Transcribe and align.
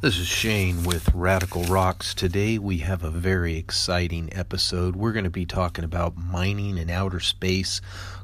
This 0.00 0.16
is 0.16 0.28
Shane 0.28 0.84
with 0.84 1.12
Radical 1.12 1.64
Rocks. 1.64 2.14
Today 2.14 2.56
we 2.56 2.78
have 2.78 3.02
a 3.02 3.10
very 3.10 3.56
exciting 3.56 4.28
episode. 4.32 4.94
We're 4.94 5.10
going 5.10 5.24
to 5.24 5.30
be 5.30 5.44
talking 5.44 5.84
about 5.84 6.16
mining 6.16 6.78
in 6.78 6.88
outer 6.88 7.18
space, 7.18 7.80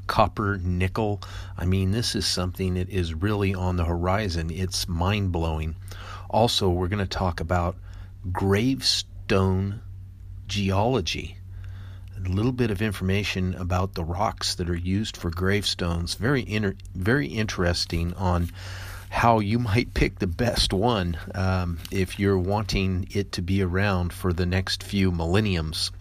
copper, 0.07 0.57
nickel. 0.63 1.21
I 1.57 1.65
mean, 1.65 1.91
this 1.91 2.15
is 2.15 2.25
something 2.25 2.75
that 2.75 2.87
is 2.87 3.13
really 3.13 3.53
on 3.53 3.75
the 3.75 3.83
horizon. 3.83 4.51
It's 4.51 4.87
mind 4.87 5.33
blowing. 5.33 5.75
Also, 6.29 6.69
we're 6.69 6.87
going 6.87 6.99
to 6.99 7.05
talk 7.05 7.41
about 7.41 7.75
gravestone 8.31 9.81
geology. 10.47 11.35
A 12.15 12.29
little 12.29 12.53
bit 12.53 12.71
of 12.71 12.81
information 12.81 13.53
about 13.55 13.95
the 13.95 14.05
rocks 14.05 14.55
that 14.55 14.69
are 14.69 14.77
used 14.77 15.17
for 15.17 15.29
gravestones. 15.29 16.13
Very 16.13 16.49
inter- 16.49 16.77
very 16.93 17.27
interesting 17.27 18.13
on 18.13 18.49
how 19.09 19.39
you 19.39 19.59
might 19.59 19.93
pick 19.93 20.19
the 20.19 20.27
best 20.27 20.73
one 20.73 21.17
um, 21.33 21.77
if 21.91 22.19
you're 22.19 22.37
wanting 22.37 23.07
it 23.11 23.31
to 23.33 23.41
be 23.41 23.61
around 23.61 24.13
for 24.13 24.33
the 24.33 24.45
next 24.45 24.83
few 24.83 25.11
millenniums. 25.11 25.91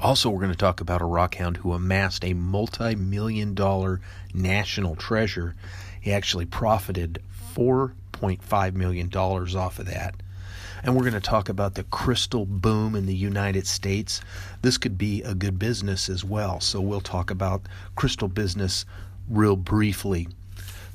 Also, 0.00 0.28
we're 0.28 0.40
going 0.40 0.50
to 0.52 0.58
talk 0.58 0.80
about 0.80 1.00
a 1.00 1.06
rockhound 1.06 1.56
who 1.58 1.72
amassed 1.72 2.24
a 2.24 2.34
multi 2.34 2.94
million 2.94 3.54
dollar 3.54 4.00
national 4.32 4.96
treasure. 4.96 5.54
He 6.00 6.12
actually 6.12 6.46
profited 6.46 7.22
$4.5 7.54 8.74
million 8.74 9.08
off 9.14 9.78
of 9.78 9.86
that. 9.86 10.14
And 10.82 10.94
we're 10.94 11.02
going 11.02 11.14
to 11.14 11.20
talk 11.20 11.48
about 11.48 11.74
the 11.74 11.84
crystal 11.84 12.44
boom 12.44 12.94
in 12.94 13.06
the 13.06 13.14
United 13.14 13.66
States. 13.66 14.20
This 14.60 14.76
could 14.76 14.98
be 14.98 15.22
a 15.22 15.34
good 15.34 15.58
business 15.58 16.10
as 16.10 16.22
well. 16.22 16.60
So 16.60 16.80
we'll 16.82 17.00
talk 17.00 17.30
about 17.30 17.62
crystal 17.96 18.28
business 18.28 18.84
real 19.28 19.56
briefly. 19.56 20.28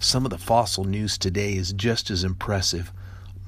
Some 0.02 0.26
of 0.26 0.30
the 0.30 0.38
fossil 0.38 0.86
news 0.86 1.18
today 1.18 1.56
is 1.56 1.74
just 1.74 2.10
as 2.10 2.24
impressive. 2.24 2.94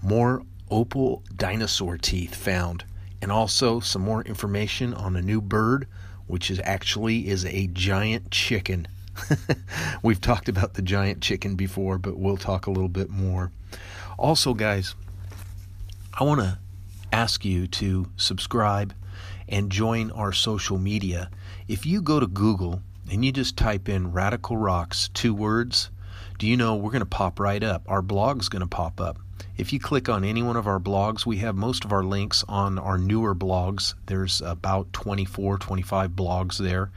More 0.04 0.44
opal 0.70 1.24
dinosaur 1.34 1.98
teeth 1.98 2.36
found, 2.36 2.84
and 3.22 3.32
also 3.32 3.80
some 3.80 4.02
more 4.02 4.22
information 4.24 4.94
on 4.94 5.16
a 5.16 5.22
new 5.22 5.40
bird, 5.40 5.88
which 6.28 6.52
is 6.52 6.60
actually 6.66 7.30
is 7.30 7.46
a 7.46 7.68
giant 7.68 8.32
chicken. 8.32 8.86
We've 10.04 10.20
talked 10.20 10.50
about 10.50 10.74
the 10.74 10.82
giant 10.82 11.22
chicken 11.22 11.56
before, 11.56 11.98
but 11.98 12.18
we'll 12.18 12.36
talk 12.36 12.68
a 12.68 12.72
little 12.72 12.90
bit 12.90 13.10
more. 13.10 13.54
Also, 14.20 14.54
guys, 14.54 14.94
I 16.14 16.26
want 16.26 16.42
to 16.42 16.60
ask 17.14 17.46
you 17.46 17.66
to 17.68 18.08
subscribe 18.18 18.94
and 19.48 19.72
join 19.72 20.12
our 20.12 20.34
social 20.34 20.78
media. 20.78 21.30
If 21.70 21.86
you 21.86 22.02
go 22.02 22.20
to 22.20 22.28
Google 22.28 22.82
and 23.10 23.24
you 23.24 23.32
just 23.32 23.56
type 23.56 23.88
in 23.88 24.12
Radical 24.12 24.58
Rocks, 24.58 25.10
two 25.14 25.34
words, 25.34 25.90
do 26.42 26.48
you 26.48 26.58
know 26.58 26.76
we're 26.76 26.90
going 26.90 27.02
to 27.02 27.06
pop 27.06 27.40
right 27.40 27.62
up? 27.62 27.84
Our 27.88 28.02
blog's 28.02 28.50
going 28.50 28.62
to 28.64 28.68
pop 28.68 29.00
up. 29.00 29.20
If 29.58 29.72
you 29.72 29.80
click 29.80 30.10
on 30.10 30.24
any 30.24 30.42
one 30.42 30.56
of 30.56 30.66
our 30.66 30.80
blogs, 30.80 31.24
we 31.24 31.38
have 31.38 31.56
most 31.56 31.86
of 31.86 31.94
our 31.94 32.04
links 32.04 32.44
on 32.50 32.80
our 32.80 32.98
newer 32.98 33.36
blogs. 33.36 33.94
There's 34.08 34.42
about 34.42 34.92
24, 34.92 35.60
25 35.60 36.10
blogs 36.14 36.58
there. 36.58 36.90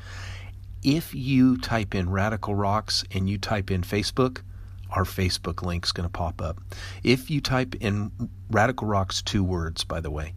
If 0.83 1.15
you 1.15 1.59
type 1.59 1.95
in 1.95 2.09
Radical 2.09 2.55
Rocks 2.55 3.05
and 3.13 3.29
you 3.29 3.37
type 3.37 3.71
in 3.71 3.83
Facebook, 3.83 4.41
our 4.89 5.05
Facebook 5.05 5.63
link's 5.63 5.93
going 5.93 6.09
to 6.09 6.11
pop 6.11 6.41
up. 6.41 6.59
If 7.03 7.31
you 7.31 7.43
type 7.43 7.75
in 7.83 8.13
Radical 8.51 8.89
Rocks, 8.89 9.21
two 9.21 9.45
words, 9.45 9.85
by 9.85 10.01
the 10.01 10.11
way, 10.11 10.33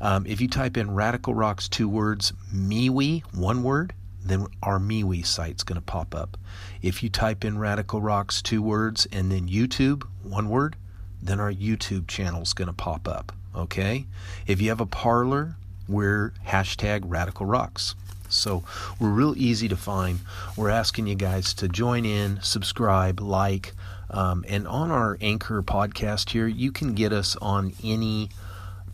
um, 0.00 0.26
if 0.26 0.40
you 0.40 0.48
type 0.48 0.76
in 0.76 0.90
Radical 0.90 1.32
Rocks, 1.32 1.68
two 1.68 1.88
words, 1.88 2.32
MeWe, 2.52 3.22
one 3.36 3.62
word, 3.62 3.94
then 4.28 4.46
our 4.62 4.78
MeWe 4.78 5.24
site's 5.24 5.62
going 5.62 5.80
to 5.80 5.84
pop 5.84 6.14
up. 6.14 6.36
If 6.82 7.02
you 7.02 7.08
type 7.08 7.44
in 7.44 7.58
Radical 7.58 8.00
Rocks 8.00 8.42
two 8.42 8.62
words 8.62 9.06
and 9.12 9.30
then 9.30 9.48
YouTube 9.48 10.04
one 10.22 10.48
word, 10.48 10.76
then 11.22 11.40
our 11.40 11.52
YouTube 11.52 12.06
channel's 12.06 12.52
going 12.52 12.68
to 12.68 12.74
pop 12.74 13.08
up. 13.08 13.32
Okay? 13.54 14.06
If 14.46 14.60
you 14.60 14.68
have 14.68 14.80
a 14.80 14.86
Parler, 14.86 15.56
we're 15.88 16.32
hashtag 16.46 17.02
Radical 17.04 17.46
Rocks. 17.46 17.94
So 18.28 18.62
we're 19.00 19.08
real 19.08 19.34
easy 19.36 19.68
to 19.68 19.76
find. 19.76 20.20
We're 20.56 20.68
asking 20.68 21.06
you 21.06 21.14
guys 21.14 21.54
to 21.54 21.68
join 21.68 22.04
in, 22.04 22.40
subscribe, 22.42 23.20
like, 23.20 23.72
um, 24.10 24.44
and 24.48 24.68
on 24.68 24.90
our 24.90 25.18
Anchor 25.20 25.62
podcast 25.62 26.30
here, 26.30 26.46
you 26.46 26.72
can 26.72 26.94
get 26.94 27.12
us 27.12 27.36
on 27.36 27.72
any 27.82 28.30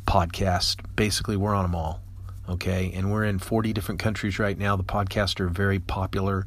podcast. 0.07 0.77
Basically, 0.97 1.37
we're 1.37 1.55
on 1.55 1.65
them 1.65 1.75
all 1.75 2.04
okay? 2.49 2.93
And 2.95 3.13
we're 3.13 3.25
in 3.25 3.39
40 3.39 3.73
different 3.73 4.01
countries 4.01 4.39
right 4.39 4.59
now. 4.59 4.77
The 4.77 4.85
podcasts 4.85 5.41
are 5.41 5.49
very 5.49 5.79
popular. 5.79 6.47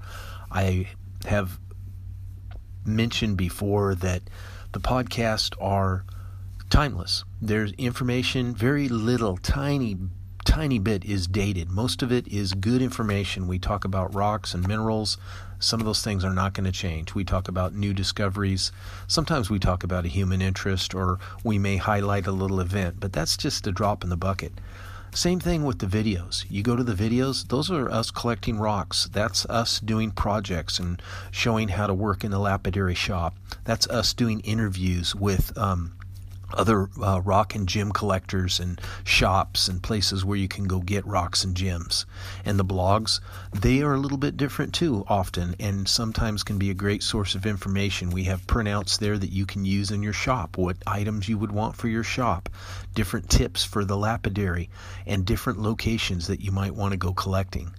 I 0.52 0.88
have 1.26 1.60
mentioned 2.86 3.38
before 3.38 3.96
that 3.96 4.24
the 4.72 4.80
podcasts 4.80 5.56
are 5.62 6.06
timeless. 6.70 7.24
There's 7.42 7.72
information, 7.74 8.54
very 8.54 8.88
little, 8.90 9.38
tiny, 9.38 9.98
tiny 10.46 10.80
bit 10.80 11.06
is 11.06 11.28
dated. 11.28 11.70
Most 11.70 12.02
of 12.02 12.12
it 12.12 12.28
is 12.28 12.54
good 12.54 12.82
information. 12.82 13.48
We 13.48 13.60
talk 13.60 13.86
about 13.86 14.14
rocks 14.14 14.54
and 14.54 14.68
minerals. 14.68 15.18
Some 15.60 15.80
of 15.80 15.86
those 15.86 16.02
things 16.02 16.24
are 16.24 16.34
not 16.34 16.54
going 16.54 16.66
to 16.66 16.72
change. 16.72 17.16
We 17.16 17.24
talk 17.24 17.48
about 17.48 17.74
new 17.74 17.94
discoveries. 17.94 18.72
Sometimes 19.08 19.50
we 19.50 19.60
talk 19.60 19.84
about 19.84 20.06
a 20.06 20.10
human 20.10 20.42
interest 20.42 20.94
or 20.94 21.20
we 21.44 21.58
may 21.58 21.78
highlight 21.78 22.28
a 22.28 22.32
little 22.32 22.60
event, 22.60 23.00
but 23.00 23.14
that's 23.14 23.38
just 23.38 23.68
a 23.68 23.72
drop 23.72 24.04
in 24.04 24.10
the 24.10 24.18
bucket. 24.18 24.54
Same 25.18 25.40
thing 25.40 25.64
with 25.64 25.80
the 25.80 25.88
videos. 25.88 26.46
You 26.48 26.62
go 26.62 26.76
to 26.76 26.84
the 26.84 26.94
videos, 26.94 27.48
those 27.48 27.72
are 27.72 27.90
us 27.90 28.12
collecting 28.12 28.60
rocks. 28.60 29.10
That's 29.12 29.48
us 29.48 29.80
doing 29.80 30.12
projects 30.12 30.78
and 30.78 31.02
showing 31.32 31.70
how 31.70 31.88
to 31.88 31.94
work 31.96 32.24
in 32.24 32.30
the 32.30 32.38
lapidary 32.38 32.94
shop. 32.94 33.36
That's 33.64 33.88
us 33.88 34.14
doing 34.14 34.42
interviews 34.42 35.16
with 35.16 35.58
um, 35.58 35.97
other 36.54 36.90
uh, 37.02 37.22
rock 37.22 37.56
and 37.56 37.68
gem 37.68 37.92
collectors 37.92 38.60
and 38.60 38.80
shops 39.04 39.68
and 39.68 39.84
places 39.84 40.24
where 40.24 40.38
you 40.38 40.48
can 40.48 40.66
go 40.66 40.80
get 40.80 41.06
rocks 41.06 41.44
and 41.44 41.56
gems. 41.56 42.06
And 42.46 42.60
the 42.60 42.66
blogs, 42.66 43.20
they 43.54 43.82
are 43.82 43.94
a 43.94 44.00
little 44.00 44.18
bit 44.18 44.38
different 44.38 44.74
too, 44.74 45.04
often, 45.08 45.56
and 45.60 45.88
sometimes 45.88 46.44
can 46.44 46.58
be 46.58 46.70
a 46.70 46.76
great 46.76 47.04
source 47.04 47.36
of 47.36 47.46
information. 47.46 48.10
We 48.10 48.24
have 48.26 48.48
printouts 48.48 48.98
there 48.98 49.18
that 49.18 49.32
you 49.32 49.46
can 49.46 49.66
use 49.66 49.92
in 49.92 50.04
your 50.04 50.14
shop, 50.14 50.58
what 50.58 50.78
items 50.88 51.28
you 51.28 51.38
would 51.38 51.52
want 51.52 51.76
for 51.76 51.88
your 51.88 52.04
shop, 52.04 52.50
different 52.96 53.30
tips 53.30 53.64
for 53.64 53.84
the 53.84 53.98
lapidary, 53.98 54.70
and 55.06 55.26
different 55.26 55.60
locations 55.60 56.28
that 56.28 56.42
you 56.42 56.52
might 56.52 56.76
want 56.76 56.92
to 56.92 56.98
go 56.98 57.14
collecting. 57.14 57.74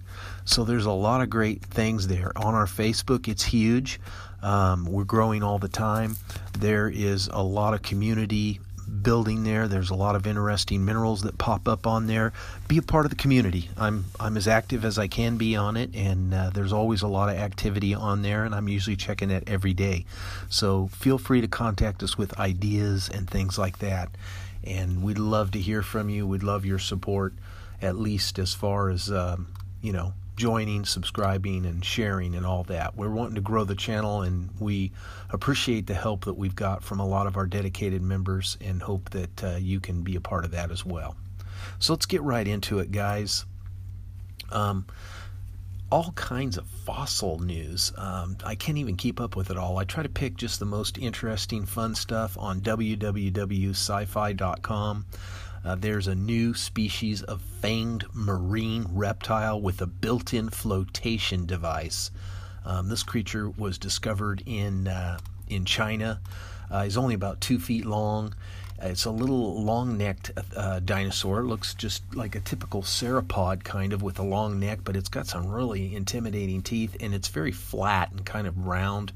So 0.45 0.63
there's 0.63 0.85
a 0.85 0.91
lot 0.91 1.21
of 1.21 1.29
great 1.29 1.63
things 1.63 2.07
there. 2.07 2.31
On 2.35 2.55
our 2.55 2.65
Facebook, 2.65 3.27
it's 3.27 3.43
huge. 3.43 3.99
Um, 4.41 4.85
we're 4.85 5.03
growing 5.03 5.43
all 5.43 5.59
the 5.59 5.67
time. 5.67 6.15
There 6.57 6.89
is 6.89 7.27
a 7.31 7.43
lot 7.43 7.73
of 7.73 7.81
community 7.81 8.59
building 8.89 9.43
there. 9.43 9.67
There's 9.67 9.89
a 9.89 9.95
lot 9.95 10.15
of 10.15 10.25
interesting 10.25 10.83
minerals 10.83 11.21
that 11.21 11.37
pop 11.37 11.67
up 11.67 11.85
on 11.85 12.07
there. 12.07 12.33
Be 12.67 12.77
a 12.77 12.81
part 12.81 13.05
of 13.05 13.11
the 13.11 13.15
community. 13.15 13.69
I'm 13.77 14.05
I'm 14.19 14.37
as 14.37 14.47
active 14.47 14.83
as 14.83 14.97
I 14.97 15.07
can 15.07 15.37
be 15.37 15.55
on 15.55 15.77
it, 15.77 15.95
and 15.95 16.33
uh, 16.33 16.49
there's 16.53 16.73
always 16.73 17.01
a 17.01 17.07
lot 17.07 17.29
of 17.29 17.35
activity 17.35 17.93
on 17.93 18.21
there, 18.21 18.43
and 18.43 18.53
I'm 18.53 18.67
usually 18.67 18.95
checking 18.95 19.31
it 19.31 19.43
every 19.47 19.73
day. 19.73 20.05
So 20.49 20.87
feel 20.87 21.17
free 21.17 21.41
to 21.41 21.47
contact 21.47 22.03
us 22.03 22.17
with 22.17 22.37
ideas 22.39 23.09
and 23.09 23.29
things 23.29 23.57
like 23.57 23.79
that. 23.79 24.09
And 24.63 25.03
we'd 25.03 25.19
love 25.19 25.51
to 25.51 25.59
hear 25.59 25.81
from 25.81 26.09
you. 26.09 26.27
We'd 26.27 26.43
love 26.43 26.65
your 26.65 26.79
support, 26.79 27.33
at 27.81 27.95
least 27.95 28.39
as 28.39 28.53
far 28.53 28.89
as 28.89 29.11
um, 29.11 29.47
you 29.81 29.93
know 29.93 30.13
joining, 30.39 30.85
subscribing, 30.85 31.65
and 31.65 31.83
sharing, 31.83 32.33
and 32.33 32.45
all 32.45 32.63
that. 32.63 32.95
We're 32.95 33.09
wanting 33.09 33.35
to 33.35 33.41
grow 33.41 33.65
the 33.65 33.75
channel, 33.75 34.21
and 34.21 34.49
we 34.57 34.93
appreciate 35.29 35.85
the 35.85 35.93
help 35.93 36.25
that 36.25 36.35
we've 36.35 36.55
got 36.55 36.81
from 36.81 37.01
a 37.01 37.05
lot 37.05 37.27
of 37.27 37.35
our 37.35 37.45
dedicated 37.45 38.01
members 38.01 38.57
and 38.61 38.81
hope 38.81 39.09
that 39.09 39.43
uh, 39.43 39.57
you 39.57 39.81
can 39.81 40.01
be 40.01 40.15
a 40.15 40.21
part 40.21 40.45
of 40.45 40.51
that 40.51 40.71
as 40.71 40.85
well. 40.85 41.17
So 41.79 41.91
let's 41.91 42.05
get 42.05 42.21
right 42.21 42.47
into 42.47 42.79
it, 42.79 42.89
guys. 42.91 43.45
Um, 44.49 44.85
all 45.91 46.13
kinds 46.13 46.57
of 46.57 46.65
fossil 46.85 47.39
news. 47.39 47.91
Um, 47.97 48.37
I 48.45 48.55
can't 48.55 48.77
even 48.77 48.95
keep 48.95 49.19
up 49.19 49.35
with 49.35 49.49
it 49.51 49.57
all. 49.57 49.77
I 49.77 49.83
try 49.83 50.03
to 50.03 50.09
pick 50.09 50.37
just 50.37 50.59
the 50.59 50.65
most 50.65 50.97
interesting, 50.97 51.65
fun 51.65 51.95
stuff 51.95 52.37
on 52.37 52.61
www.sci-fi.com. 52.61 53.35
Uh, 55.63 55.75
there's 55.75 56.07
a 56.07 56.15
new 56.15 56.53
species 56.53 57.21
of 57.23 57.41
fanged 57.41 58.05
marine 58.13 58.85
reptile 58.91 59.59
with 59.59 59.81
a 59.81 59.87
built 59.87 60.33
in 60.33 60.49
flotation 60.49 61.45
device. 61.45 62.11
Um, 62.65 62.89
this 62.89 63.03
creature 63.03 63.49
was 63.49 63.77
discovered 63.77 64.43
in, 64.45 64.87
uh, 64.87 65.19
in 65.47 65.65
China. 65.65 66.19
Uh, 66.71 66.89
only 66.97 67.15
about 67.15 67.41
two 67.41 67.59
feet 67.59 67.85
long. 67.85 68.33
It's 68.81 69.05
a 69.05 69.11
little 69.11 69.61
long 69.61 69.97
necked 69.97 70.31
uh, 70.55 70.79
dinosaur. 70.79 71.41
It 71.41 71.45
looks 71.45 71.73
just 71.73 72.03
like 72.15 72.35
a 72.35 72.39
typical 72.39 72.81
sauropod, 72.81 73.63
kind 73.63 73.91
of, 73.91 74.01
with 74.01 74.19
a 74.19 74.23
long 74.23 74.59
neck, 74.59 74.79
but 74.85 74.95
it's 74.95 75.09
got 75.09 75.27
some 75.27 75.47
really 75.47 75.95
intimidating 75.95 76.61
teeth, 76.61 76.95
and 77.01 77.13
it's 77.13 77.27
very 77.27 77.51
flat 77.51 78.11
and 78.11 78.25
kind 78.25 78.47
of 78.47 78.65
round 78.65 79.11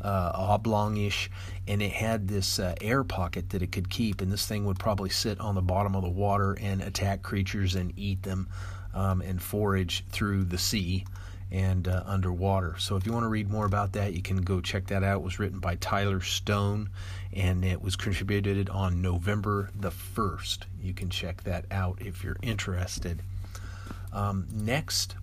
uh, 0.00 0.58
oblongish, 0.58 1.28
and 1.66 1.82
it 1.82 1.92
had 1.92 2.28
this 2.28 2.58
uh, 2.58 2.74
air 2.80 3.04
pocket 3.04 3.50
that 3.50 3.62
it 3.62 3.72
could 3.72 3.90
keep. 3.90 4.20
And 4.20 4.30
this 4.30 4.46
thing 4.46 4.64
would 4.64 4.78
probably 4.78 5.10
sit 5.10 5.40
on 5.40 5.54
the 5.54 5.62
bottom 5.62 5.94
of 5.94 6.02
the 6.02 6.08
water 6.08 6.56
and 6.60 6.80
attack 6.82 7.22
creatures 7.22 7.74
and 7.74 7.92
eat 7.96 8.22
them 8.22 8.48
um, 8.94 9.20
and 9.20 9.40
forage 9.42 10.04
through 10.10 10.44
the 10.44 10.58
sea. 10.58 11.04
and 11.50 11.88
uh, 11.88 12.02
underwater. 12.04 12.76
So 12.78 12.96
if 12.96 13.06
you 13.06 13.12
want 13.12 13.24
to 13.24 13.28
read 13.28 13.50
more 13.50 13.64
about 13.64 13.94
that, 13.94 14.12
you 14.12 14.20
can 14.20 14.42
go 14.42 14.60
check 14.60 14.88
that 14.88 15.02
out. 15.02 15.20
It 15.20 15.24
was 15.24 15.38
written 15.38 15.60
by 15.60 15.76
Tyler 15.76 16.20
Stone 16.20 16.90
and 17.32 17.64
it 17.64 17.80
was 17.80 17.96
contributed 17.96 18.68
on 18.68 19.00
November 19.00 19.70
the 19.74 19.90
1st. 19.90 20.64
You 20.82 20.92
can 20.92 21.08
check 21.08 21.44
that 21.44 21.64
out 21.70 22.02
if 22.02 22.22
you're 22.22 22.36
interested. 22.42 23.22
Um, 24.12 24.46
next, 24.52 25.14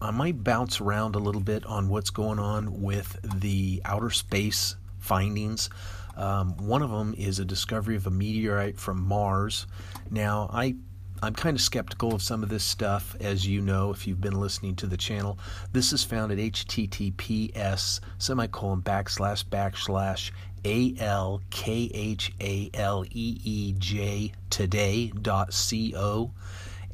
I 0.00 0.10
might 0.10 0.42
bounce 0.42 0.80
around 0.80 1.14
a 1.14 1.18
little 1.18 1.40
bit 1.40 1.66
on 1.66 1.88
what's 1.88 2.10
going 2.10 2.38
on 2.38 2.82
with 2.82 3.18
the 3.40 3.82
outer 3.84 4.10
space 4.10 4.76
findings. 4.98 5.68
Um, 6.16 6.56
one 6.56 6.82
of 6.82 6.90
them 6.90 7.14
is 7.16 7.38
a 7.38 7.44
discovery 7.44 7.96
of 7.96 8.06
a 8.06 8.10
meteorite 8.10 8.78
from 8.78 9.02
Mars. 9.02 9.66
Now, 10.10 10.48
I 10.52 10.76
I'm 11.22 11.34
kind 11.34 11.56
of 11.56 11.62
skeptical 11.62 12.14
of 12.14 12.22
some 12.22 12.42
of 12.42 12.50
this 12.50 12.62
stuff, 12.62 13.16
as 13.20 13.46
you 13.46 13.62
know, 13.62 13.90
if 13.90 14.06
you've 14.06 14.20
been 14.20 14.38
listening 14.38 14.76
to 14.76 14.86
the 14.86 14.98
channel. 14.98 15.38
This 15.72 15.92
is 15.92 16.04
found 16.04 16.30
at 16.30 16.38
https 16.38 18.00
semicolon 18.18 18.82
backslash 18.82 19.44
backslash 19.44 20.30
a 20.64 20.94
L 20.98 21.40
K 21.50 21.90
H 21.94 22.32
A 22.40 22.70
L 22.74 23.04
E 23.10 23.40
E 23.44 23.74
J 23.78 24.32
today 24.50 25.08
dot 25.08 25.54
co, 25.70 26.32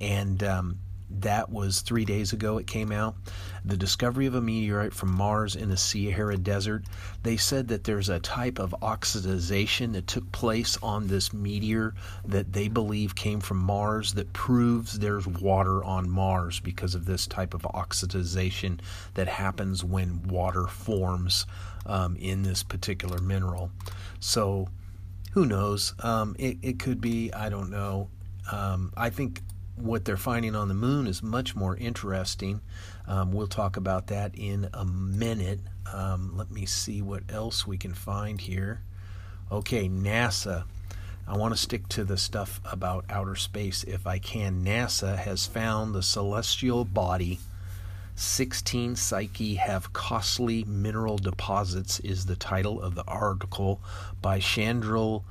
and 0.01 0.43
um, 0.45 0.79
that 1.21 1.51
was 1.51 1.81
three 1.81 2.05
days 2.05 2.33
ago 2.33 2.59
it 2.59 2.67
came 2.67 2.91
out. 2.91 3.15
The 3.65 3.77
discovery 3.77 4.27
of 4.27 4.35
a 4.35 4.41
meteorite 4.41 4.93
from 4.93 5.15
Mars 5.15 5.55
in 5.55 5.69
the 5.69 5.77
Sahara 5.77 6.37
Desert. 6.37 6.85
They 7.23 7.37
said 7.37 7.69
that 7.69 7.85
there's 7.85 8.09
a 8.09 8.19
type 8.19 8.59
of 8.59 8.75
oxidization 8.83 9.93
that 9.93 10.07
took 10.07 10.31
place 10.33 10.79
on 10.83 11.07
this 11.07 11.33
meteor 11.33 11.95
that 12.25 12.53
they 12.53 12.69
believe 12.69 13.15
came 13.15 13.41
from 13.41 13.59
Mars 13.59 14.15
that 14.15 14.33
proves 14.33 14.99
there's 14.99 15.27
water 15.27 15.85
on 15.85 16.11
Mars 16.11 16.59
because 16.59 16.95
of 16.95 17.05
this 17.05 17.27
type 17.27 17.55
of 17.55 17.63
oxidization 17.63 18.81
that 19.15 19.29
happens 19.29 19.85
when 19.85 20.23
water 20.25 20.67
forms 20.67 21.47
um, 21.87 22.17
in 22.17 22.43
this 22.43 22.63
particular 22.63 23.19
mineral. 23.19 23.71
So 24.21 24.69
who 25.33 25.47
knows? 25.47 25.95
Um, 26.01 26.37
it, 26.39 26.59
it 26.63 26.79
could 26.79 27.01
be, 27.01 27.33
I 27.33 27.49
don't 27.49 27.71
know. 27.71 28.09
Um, 28.51 28.93
I 28.97 29.11
think 29.11 29.41
what 29.77 30.05
they're 30.05 30.17
finding 30.17 30.55
on 30.55 30.69
the 30.69 30.75
moon 30.75 31.07
is 31.07 31.23
much 31.23 31.57
more 31.57 31.77
interesting. 31.77 32.61
Um, 33.07 33.33
we'll 33.33 33.47
talk 33.47 33.77
about 33.77 34.09
that 34.09 34.35
in 34.35 34.69
a 34.73 34.85
minute. 34.85 35.61
Um, 35.93 36.37
let 36.37 36.51
me 36.51 36.67
see 36.67 37.03
what 37.03 37.23
else 37.29 37.67
we 37.67 37.79
can 37.79 37.95
find 37.95 38.41
here. 38.41 38.83
Okay, 39.51 39.89
NASA. 39.89 40.65
I 41.27 41.37
want 41.37 41.55
to 41.55 41.61
stick 41.61 41.89
to 41.91 42.05
the 42.05 42.17
stuff 42.17 42.61
about 42.65 43.05
outer 43.09 43.37
space 43.37 43.85
if 43.85 44.07
I 44.07 44.19
can. 44.19 44.65
NASA 44.65 45.17
has 45.17 45.47
found 45.47 45.95
the 45.95 46.03
celestial 46.03 46.85
body 46.85 47.39
16 48.15 48.95
Psyche 48.95 49.55
have 49.55 49.93
costly 49.93 50.65
mineral 50.65 51.17
deposits 51.17 51.99
is 52.01 52.27
the 52.27 52.37
title 52.37 52.81
of 52.81 52.95
the 52.95 53.05
article 53.09 53.81
by 54.21 54.39
Chandril 54.39 55.25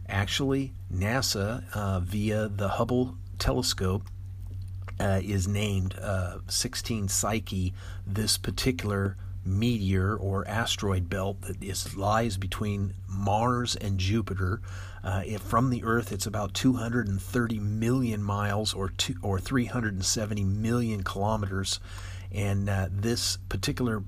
Actually, 0.09 0.73
NASA, 0.93 1.65
uh, 1.75 2.01
via 2.01 2.49
the 2.49 2.71
Hubble 2.71 3.17
telescope, 3.39 4.03
uh, 5.01 5.21
is 5.23 5.49
named 5.49 5.97
uh, 6.01 6.39
16 6.49 7.09
Psyche, 7.09 7.73
this 8.07 8.39
particular 8.39 9.17
meteor 9.47 10.17
or 10.17 10.47
asteroid 10.49 11.09
belt 11.11 11.43
that 11.43 11.63
is, 11.63 11.97
lies 11.97 12.37
between 12.37 12.95
Mars 13.09 13.77
and 13.77 13.99
Jupiter. 13.99 14.61
Uh, 15.03 15.23
from 15.39 15.71
the 15.71 15.85
Earth, 15.85 16.13
it's 16.13 16.27
about 16.27 16.55
230 16.55 17.59
million 17.59 18.23
miles 18.23 18.73
or 18.73 18.89
two, 18.91 19.17
or 19.23 19.39
370 19.39 20.45
million 20.45 21.03
kilometers, 21.03 21.79
and 22.33 22.71
uh, 22.71 22.89
this 22.91 23.37
particular 23.49 24.03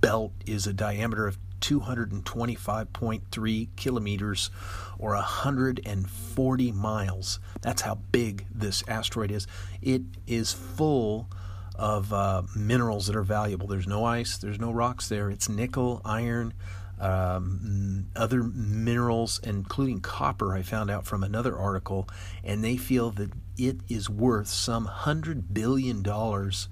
belt 0.00 0.32
is 0.46 0.66
a 0.66 0.72
diameter 0.72 1.26
of 1.26 1.36
225.3 1.60 3.68
kilometers 3.76 4.50
or 4.98 5.14
140 5.14 6.72
miles. 6.72 7.38
That's 7.60 7.82
how 7.82 7.96
big 8.12 8.46
this 8.50 8.82
asteroid 8.88 9.30
is. 9.30 9.46
It 9.82 10.02
is 10.26 10.52
full 10.52 11.28
of 11.74 12.12
uh, 12.12 12.42
minerals 12.54 13.06
that 13.06 13.16
are 13.16 13.22
valuable. 13.22 13.66
There's 13.66 13.86
no 13.86 14.04
ice, 14.04 14.38
there's 14.38 14.58
no 14.58 14.72
rocks 14.72 15.08
there. 15.08 15.30
It's 15.30 15.48
nickel, 15.48 16.00
iron, 16.04 16.54
um, 16.98 18.06
other 18.16 18.42
minerals, 18.42 19.40
including 19.42 20.00
copper, 20.00 20.54
I 20.54 20.62
found 20.62 20.90
out 20.90 21.06
from 21.06 21.22
another 21.22 21.56
article, 21.56 22.08
and 22.42 22.64
they 22.64 22.76
feel 22.76 23.10
that 23.12 23.32
it 23.58 23.76
is 23.88 24.08
worth 24.08 24.48
some 24.48 24.86
hundred 24.86 25.52
billion 25.52 26.02
dollars 26.02 26.68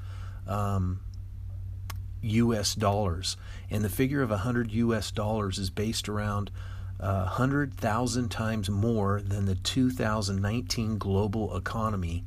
um, 0.47 1.01
US 2.25 2.75
dollars. 2.75 3.37
And 3.71 3.85
the 3.85 3.89
figure 3.89 4.23
of 4.23 4.31
100 4.31 4.73
US 4.73 5.11
dollars 5.11 5.59
is 5.59 5.71
based 5.71 6.09
around 6.09 6.51
uh, 7.01 7.23
100,000 7.25 8.29
times 8.31 8.71
more 8.71 9.21
than 9.21 9.47
the 9.47 9.57
2019 9.57 10.99
global 10.99 11.57
economy. 11.57 12.25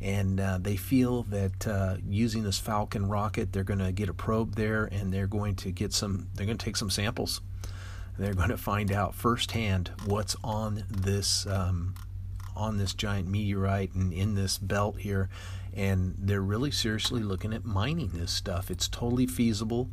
And 0.00 0.40
uh, 0.40 0.58
they 0.60 0.76
feel 0.76 1.22
that 1.24 1.66
uh, 1.66 1.96
using 2.06 2.42
this 2.42 2.58
Falcon 2.58 3.08
rocket, 3.08 3.52
they're 3.52 3.64
going 3.64 3.78
to 3.78 3.92
get 3.92 4.08
a 4.08 4.14
probe 4.14 4.54
there 4.54 4.84
and 4.84 5.12
they're 5.12 5.26
going 5.26 5.54
to 5.56 5.70
get 5.70 5.92
some, 5.92 6.28
they're 6.34 6.46
going 6.46 6.58
to 6.58 6.64
take 6.64 6.76
some 6.76 6.90
samples. 6.90 7.40
They're 8.18 8.34
going 8.34 8.48
to 8.48 8.56
find 8.56 8.90
out 8.92 9.14
firsthand 9.14 9.90
what's 10.04 10.36
on 10.42 10.84
this 10.88 11.46
um, 11.46 11.94
on 12.56 12.78
this 12.78 12.94
giant 12.94 13.28
meteorite 13.28 13.92
and 13.94 14.12
in 14.12 14.34
this 14.34 14.56
belt 14.56 14.98
here 15.00 15.28
and 15.76 16.14
they're 16.18 16.40
really 16.40 16.70
seriously 16.70 17.22
looking 17.22 17.52
at 17.52 17.64
mining 17.64 18.08
this 18.14 18.32
stuff. 18.32 18.70
It's 18.70 18.88
totally 18.88 19.26
feasible. 19.26 19.90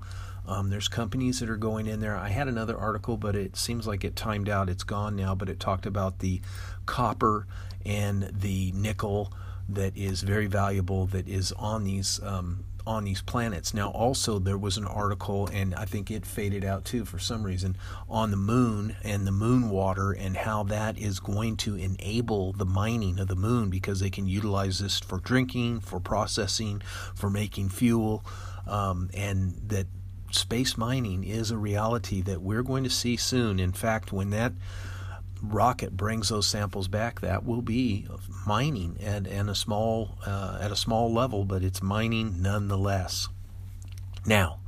Um, 0.47 0.69
there's 0.69 0.87
companies 0.87 1.39
that 1.39 1.49
are 1.49 1.57
going 1.57 1.87
in 1.87 1.99
there. 1.99 2.15
I 2.15 2.29
had 2.29 2.47
another 2.47 2.77
article, 2.77 3.17
but 3.17 3.35
it 3.35 3.55
seems 3.55 3.85
like 3.85 4.03
it 4.03 4.15
timed 4.15 4.49
out. 4.49 4.69
It's 4.69 4.83
gone 4.83 5.15
now, 5.15 5.35
but 5.35 5.49
it 5.49 5.59
talked 5.59 5.85
about 5.85 6.19
the 6.19 6.41
copper 6.85 7.47
and 7.85 8.31
the 8.33 8.71
nickel 8.73 9.31
that 9.69 9.95
is 9.95 10.21
very 10.21 10.47
valuable 10.47 11.05
that 11.07 11.27
is 11.27 11.51
on 11.53 11.83
these 11.83 12.19
um, 12.23 12.63
on 12.85 13.03
these 13.03 13.21
planets. 13.21 13.73
Now, 13.73 13.89
also, 13.91 14.39
there 14.39 14.57
was 14.57 14.77
an 14.77 14.85
article, 14.85 15.47
and 15.51 15.73
I 15.75 15.85
think 15.85 16.11
it 16.11 16.25
faded 16.25 16.63
out 16.65 16.85
too 16.85 17.05
for 17.05 17.19
some 17.19 17.43
reason, 17.43 17.77
on 18.09 18.31
the 18.31 18.37
moon 18.37 18.95
and 19.03 19.25
the 19.25 19.31
moon 19.31 19.69
water 19.69 20.11
and 20.11 20.35
how 20.35 20.63
that 20.63 20.97
is 20.97 21.19
going 21.19 21.57
to 21.57 21.75
enable 21.75 22.53
the 22.53 22.65
mining 22.65 23.19
of 23.19 23.27
the 23.27 23.35
moon 23.35 23.69
because 23.69 23.99
they 23.99 24.09
can 24.09 24.27
utilize 24.27 24.79
this 24.79 24.99
for 24.99 25.19
drinking, 25.19 25.79
for 25.79 25.99
processing, 25.99 26.81
for 27.15 27.29
making 27.29 27.69
fuel, 27.69 28.23
um, 28.67 29.09
and 29.13 29.55
that 29.67 29.87
space 30.31 30.77
mining 30.77 31.23
is 31.23 31.51
a 31.51 31.57
reality 31.57 32.21
that 32.21 32.41
we're 32.41 32.63
going 32.63 32.83
to 32.83 32.89
see 32.89 33.15
soon. 33.15 33.59
In 33.59 33.71
fact, 33.71 34.11
when 34.11 34.31
that 34.31 34.53
rocket 35.43 35.95
brings 35.97 36.29
those 36.29 36.47
samples 36.47 36.87
back, 36.87 37.21
that 37.21 37.45
will 37.45 37.61
be 37.61 38.07
mining 38.47 38.97
at, 39.03 39.27
at 39.27 39.47
a 39.47 39.55
small 39.55 40.17
uh, 40.25 40.57
at 40.61 40.71
a 40.71 40.75
small 40.75 41.11
level, 41.11 41.43
but 41.43 41.63
it's 41.63 41.83
mining 41.83 42.41
nonetheless. 42.41 43.27
Now, 44.25 44.59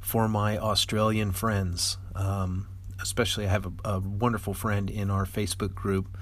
for 0.00 0.28
my 0.28 0.58
Australian 0.58 1.32
friends, 1.32 1.96
um, 2.14 2.68
especially 3.00 3.46
I 3.46 3.48
have 3.48 3.66
a, 3.66 3.72
a, 3.84 4.00
wonderful 4.00 4.52
friend 4.52 4.90
in 4.90 5.10
our 5.10 5.24
Facebook 5.24 5.74
group 5.74 6.18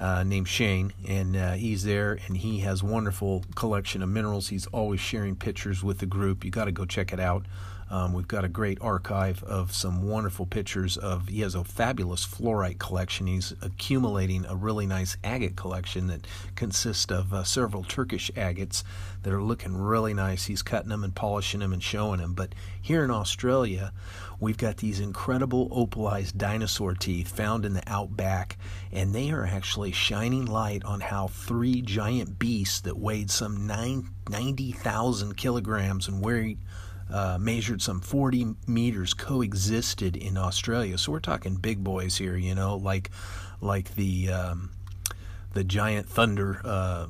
uh, 0.00 0.22
named 0.22 0.48
Shane, 0.48 0.92
and 1.06 1.36
uh, 1.36 1.52
he's 1.52 1.84
there, 1.84 2.18
and 2.26 2.36
he 2.36 2.60
has 2.60 2.82
wonderful 2.82 3.44
collection 3.54 4.02
of 4.02 4.08
minerals. 4.08 4.48
He's 4.48 4.66
always 4.68 5.00
sharing 5.00 5.36
pictures 5.36 5.84
with 5.84 5.98
the 5.98 6.06
group. 6.06 6.44
You 6.44 6.50
got 6.50 6.64
to 6.64 6.72
go 6.72 6.84
check 6.84 7.12
it 7.12 7.20
out. 7.20 7.46
Um, 7.94 8.12
we've 8.12 8.26
got 8.26 8.44
a 8.44 8.48
great 8.48 8.78
archive 8.80 9.44
of 9.44 9.72
some 9.72 10.02
wonderful 10.02 10.46
pictures 10.46 10.96
of. 10.96 11.28
He 11.28 11.42
has 11.42 11.54
a 11.54 11.62
fabulous 11.62 12.26
fluorite 12.26 12.80
collection. 12.80 13.28
He's 13.28 13.54
accumulating 13.62 14.44
a 14.46 14.56
really 14.56 14.84
nice 14.84 15.16
agate 15.22 15.54
collection 15.54 16.08
that 16.08 16.26
consists 16.56 17.12
of 17.12 17.32
uh, 17.32 17.44
several 17.44 17.84
Turkish 17.84 18.32
agates 18.36 18.82
that 19.22 19.32
are 19.32 19.40
looking 19.40 19.76
really 19.76 20.12
nice. 20.12 20.46
He's 20.46 20.60
cutting 20.60 20.88
them 20.88 21.04
and 21.04 21.14
polishing 21.14 21.60
them 21.60 21.72
and 21.72 21.80
showing 21.80 22.18
them. 22.18 22.32
But 22.32 22.56
here 22.82 23.04
in 23.04 23.12
Australia, 23.12 23.92
we've 24.40 24.58
got 24.58 24.78
these 24.78 24.98
incredible 24.98 25.68
opalized 25.70 26.36
dinosaur 26.36 26.94
teeth 26.94 27.28
found 27.28 27.64
in 27.64 27.74
the 27.74 27.88
outback, 27.88 28.58
and 28.90 29.14
they 29.14 29.30
are 29.30 29.46
actually 29.46 29.92
shining 29.92 30.46
light 30.46 30.84
on 30.84 30.98
how 30.98 31.28
three 31.28 31.80
giant 31.80 32.40
beasts 32.40 32.80
that 32.80 32.98
weighed 32.98 33.30
some 33.30 33.68
nine, 33.68 34.08
90,000 34.28 35.36
kilograms 35.36 36.08
and 36.08 36.20
weighed 36.20 36.58
uh, 37.10 37.38
measured 37.40 37.82
some 37.82 38.00
40 38.00 38.54
meters, 38.66 39.14
coexisted 39.14 40.16
in 40.16 40.36
Australia. 40.36 40.98
So 40.98 41.12
we're 41.12 41.20
talking 41.20 41.56
big 41.56 41.84
boys 41.84 42.16
here, 42.16 42.36
you 42.36 42.54
know, 42.54 42.76
like 42.76 43.10
like 43.60 43.94
the 43.94 44.30
um, 44.30 44.70
the 45.52 45.64
giant 45.64 46.08
thunder. 46.08 46.60
Uh, 46.64 47.06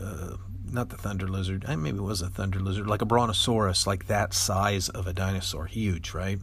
uh, 0.00 0.36
not 0.70 0.88
the 0.88 0.96
thunder 0.96 1.28
lizard. 1.28 1.64
I 1.68 1.76
maybe 1.76 1.98
it 1.98 2.02
was 2.02 2.20
a 2.20 2.28
thunder 2.28 2.58
lizard, 2.58 2.88
like 2.88 3.02
a 3.02 3.06
brontosaurus, 3.06 3.86
like 3.86 4.08
that 4.08 4.34
size 4.34 4.88
of 4.88 5.06
a 5.06 5.12
dinosaur, 5.12 5.66
huge, 5.66 6.14
right? 6.14 6.40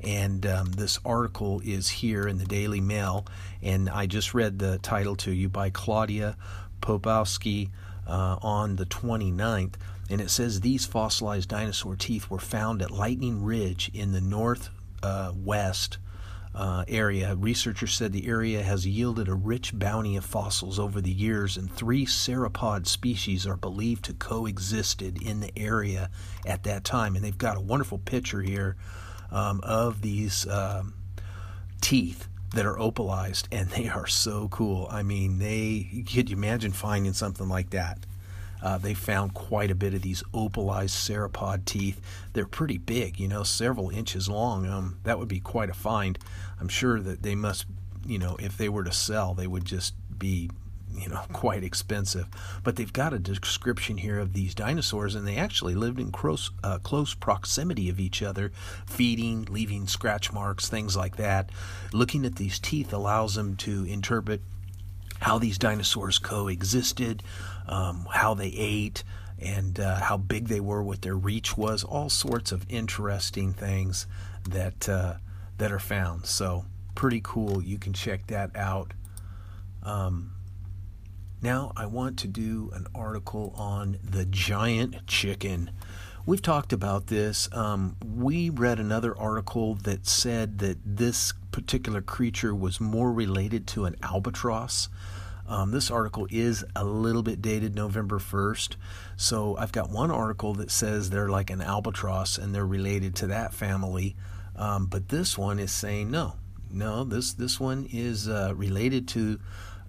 and 0.00 0.46
um, 0.46 0.72
this 0.72 0.98
article 1.04 1.60
is 1.64 1.88
here 1.88 2.26
in 2.28 2.38
the 2.38 2.44
Daily 2.44 2.80
Mail, 2.80 3.26
and 3.62 3.88
I 3.88 4.06
just 4.06 4.34
read 4.34 4.58
the 4.58 4.78
title 4.78 5.14
to 5.16 5.32
you 5.32 5.48
by 5.48 5.70
Claudia 5.70 6.36
Popowski 6.84 7.70
uh, 8.06 8.36
on 8.42 8.76
the 8.76 8.84
29th, 8.86 9.74
and 10.10 10.20
it 10.20 10.30
says 10.30 10.60
these 10.60 10.84
fossilized 10.84 11.48
dinosaur 11.48 11.96
teeth 11.96 12.28
were 12.30 12.38
found 12.38 12.82
at 12.82 12.90
Lightning 12.90 13.42
Ridge 13.42 13.90
in 13.94 14.12
the 14.12 14.20
northwest. 14.20 15.98
Uh, 15.98 16.04
uh, 16.54 16.84
area. 16.86 17.34
Researchers 17.34 17.94
said 17.94 18.12
the 18.12 18.28
area 18.28 18.62
has 18.62 18.86
yielded 18.86 19.28
a 19.28 19.34
rich 19.34 19.76
bounty 19.76 20.16
of 20.16 20.24
fossils 20.24 20.78
over 20.78 21.00
the 21.00 21.10
years, 21.10 21.56
and 21.56 21.70
three 21.70 22.06
sauropod 22.06 22.86
species 22.86 23.46
are 23.46 23.56
believed 23.56 24.04
to 24.04 24.12
coexisted 24.14 25.20
in 25.20 25.40
the 25.40 25.56
area 25.58 26.10
at 26.46 26.62
that 26.62 26.84
time. 26.84 27.16
And 27.16 27.24
they've 27.24 27.36
got 27.36 27.56
a 27.56 27.60
wonderful 27.60 27.98
picture 27.98 28.40
here 28.40 28.76
um, 29.32 29.60
of 29.64 30.00
these 30.00 30.46
um, 30.46 30.94
teeth 31.80 32.28
that 32.54 32.66
are 32.66 32.78
opalized, 32.78 33.46
and 33.52 33.68
they 33.70 33.88
are 33.88 34.06
so 34.06 34.48
cool. 34.48 34.88
I 34.90 35.02
mean, 35.02 35.38
they 35.38 36.04
could 36.12 36.30
you 36.30 36.36
imagine 36.36 36.72
finding 36.72 37.12
something 37.12 37.48
like 37.48 37.70
that? 37.70 37.98
Uh, 38.62 38.78
they 38.78 38.94
found 38.94 39.34
quite 39.34 39.70
a 39.70 39.74
bit 39.74 39.92
of 39.92 40.00
these 40.00 40.22
opalized 40.32 40.96
sauropod 40.96 41.66
teeth. 41.66 42.00
They're 42.32 42.46
pretty 42.46 42.78
big, 42.78 43.20
you 43.20 43.28
know, 43.28 43.42
several 43.42 43.90
inches 43.90 44.26
long. 44.26 44.66
Um, 44.66 44.96
that 45.04 45.18
would 45.18 45.28
be 45.28 45.40
quite 45.40 45.68
a 45.68 45.74
find. 45.74 46.18
I'm 46.58 46.68
sure 46.68 46.98
that 47.00 47.22
they 47.22 47.34
must, 47.34 47.66
you 48.06 48.18
know, 48.18 48.36
if 48.40 48.56
they 48.56 48.70
were 48.70 48.84
to 48.84 48.92
sell, 48.92 49.34
they 49.34 49.46
would 49.46 49.66
just 49.66 49.92
be 50.18 50.50
you 50.96 51.08
know 51.08 51.22
quite 51.32 51.64
expensive 51.64 52.26
but 52.62 52.76
they've 52.76 52.92
got 52.92 53.12
a 53.12 53.18
description 53.18 53.96
here 53.98 54.18
of 54.18 54.32
these 54.32 54.54
dinosaurs 54.54 55.14
and 55.14 55.26
they 55.26 55.36
actually 55.36 55.74
lived 55.74 55.98
in 55.98 56.10
close 56.10 56.50
uh, 56.62 56.78
close 56.78 57.14
proximity 57.14 57.88
of 57.88 58.00
each 58.00 58.22
other 58.22 58.52
feeding 58.86 59.46
leaving 59.50 59.86
scratch 59.86 60.32
marks 60.32 60.68
things 60.68 60.96
like 60.96 61.16
that 61.16 61.50
looking 61.92 62.24
at 62.24 62.36
these 62.36 62.58
teeth 62.58 62.92
allows 62.92 63.34
them 63.34 63.56
to 63.56 63.84
interpret 63.84 64.40
how 65.24 65.38
these 65.38 65.56
dinosaurs 65.56 66.18
coexisted, 66.18 67.22
um, 67.66 68.06
how 68.12 68.34
they 68.34 68.48
ate, 68.48 69.02
and 69.38 69.80
uh, 69.80 69.96
how 70.00 70.18
big 70.18 70.48
they 70.48 70.60
were, 70.60 70.82
what 70.82 71.02
their 71.02 71.16
reach 71.16 71.56
was, 71.56 71.82
all 71.82 72.10
sorts 72.10 72.52
of 72.52 72.66
interesting 72.68 73.52
things 73.52 74.06
that 74.48 74.88
uh, 74.88 75.14
that 75.56 75.72
are 75.72 75.78
found. 75.78 76.26
So 76.26 76.66
pretty 76.94 77.20
cool. 77.24 77.62
You 77.62 77.78
can 77.78 77.94
check 77.94 78.26
that 78.26 78.54
out. 78.54 78.92
Um, 79.82 80.33
now 81.44 81.72
I 81.76 81.86
want 81.86 82.18
to 82.20 82.28
do 82.28 82.70
an 82.74 82.88
article 82.94 83.54
on 83.56 83.98
the 84.02 84.24
giant 84.24 85.06
chicken. 85.06 85.70
We've 86.26 86.42
talked 86.42 86.72
about 86.72 87.06
this. 87.06 87.48
Um, 87.52 87.96
we 88.04 88.50
read 88.50 88.80
another 88.80 89.16
article 89.16 89.74
that 89.76 90.06
said 90.06 90.58
that 90.58 90.78
this 90.84 91.34
particular 91.52 92.00
creature 92.00 92.54
was 92.54 92.80
more 92.80 93.12
related 93.12 93.66
to 93.68 93.84
an 93.84 93.94
albatross 94.02 94.88
um, 95.46 95.72
this 95.72 95.90
article 95.90 96.26
is 96.30 96.64
a 96.74 96.84
little 96.84 97.22
bit 97.22 97.42
dated 97.42 97.74
November 97.74 98.18
1st. 98.18 98.76
So 99.16 99.56
I've 99.58 99.72
got 99.72 99.90
one 99.90 100.10
article 100.10 100.54
that 100.54 100.70
says 100.70 101.10
they're 101.10 101.28
like 101.28 101.50
an 101.50 101.60
albatross 101.60 102.38
and 102.38 102.54
they're 102.54 102.66
related 102.66 103.14
to 103.16 103.26
that 103.28 103.52
family. 103.52 104.16
Um, 104.56 104.86
but 104.86 105.08
this 105.08 105.36
one 105.36 105.58
is 105.58 105.72
saying 105.72 106.10
no, 106.10 106.34
no, 106.70 107.04
this, 107.04 107.32
this 107.34 107.60
one 107.60 107.88
is 107.92 108.28
uh, 108.28 108.54
related 108.56 109.06
to 109.08 109.38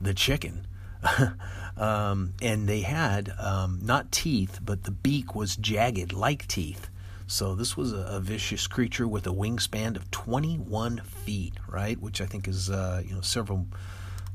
the 0.02 0.14
chicken. 0.14 0.68
um, 1.78 2.34
and 2.42 2.68
they 2.68 2.82
had 2.82 3.32
um, 3.40 3.80
not 3.84 4.12
teeth, 4.12 4.60
but 4.64 4.84
the 4.84 4.92
beak 4.92 5.36
was 5.36 5.56
jagged 5.56 6.14
like 6.14 6.48
teeth. 6.48 6.90
So 7.28 7.56
this 7.56 7.76
was 7.76 7.92
a, 7.92 7.98
a, 7.98 8.20
vicious 8.20 8.68
creature 8.68 9.08
with 9.08 9.26
a 9.26 9.32
wingspan 9.32 9.96
of 9.96 10.12
21 10.12 11.00
feet, 11.00 11.56
right? 11.68 12.00
Which 12.00 12.22
I 12.22 12.26
think 12.26 12.48
is 12.48 12.70
uh, 12.70 13.02
you 13.06 13.16
know 13.16 13.22
several 13.22 13.66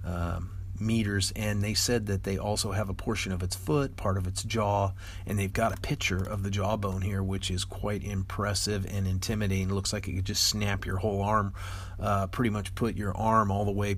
um, 0.04 0.50
meters, 0.80 1.32
and 1.36 1.62
they 1.62 1.74
said 1.74 2.06
that 2.06 2.24
they 2.24 2.36
also 2.36 2.72
have 2.72 2.88
a 2.88 2.94
portion 2.94 3.30
of 3.30 3.42
its 3.44 3.54
foot, 3.54 3.96
part 3.96 4.16
of 4.16 4.26
its 4.26 4.42
jaw, 4.42 4.92
and 5.24 5.38
they've 5.38 5.52
got 5.52 5.76
a 5.76 5.80
picture 5.80 6.18
of 6.18 6.42
the 6.42 6.50
jawbone 6.50 7.02
here, 7.02 7.22
which 7.22 7.50
is 7.50 7.64
quite 7.64 8.02
impressive 8.02 8.86
and 8.86 9.06
intimidating. 9.06 9.70
It 9.70 9.74
looks 9.74 9.92
like 9.92 10.08
it 10.08 10.14
could 10.14 10.24
just 10.24 10.46
snap 10.48 10.84
your 10.84 10.96
whole 10.96 11.22
arm, 11.22 11.54
uh, 12.00 12.26
pretty 12.26 12.50
much 12.50 12.74
put 12.74 12.96
your 12.96 13.16
arm 13.16 13.52
all 13.52 13.64
the 13.64 13.70
way 13.70 13.94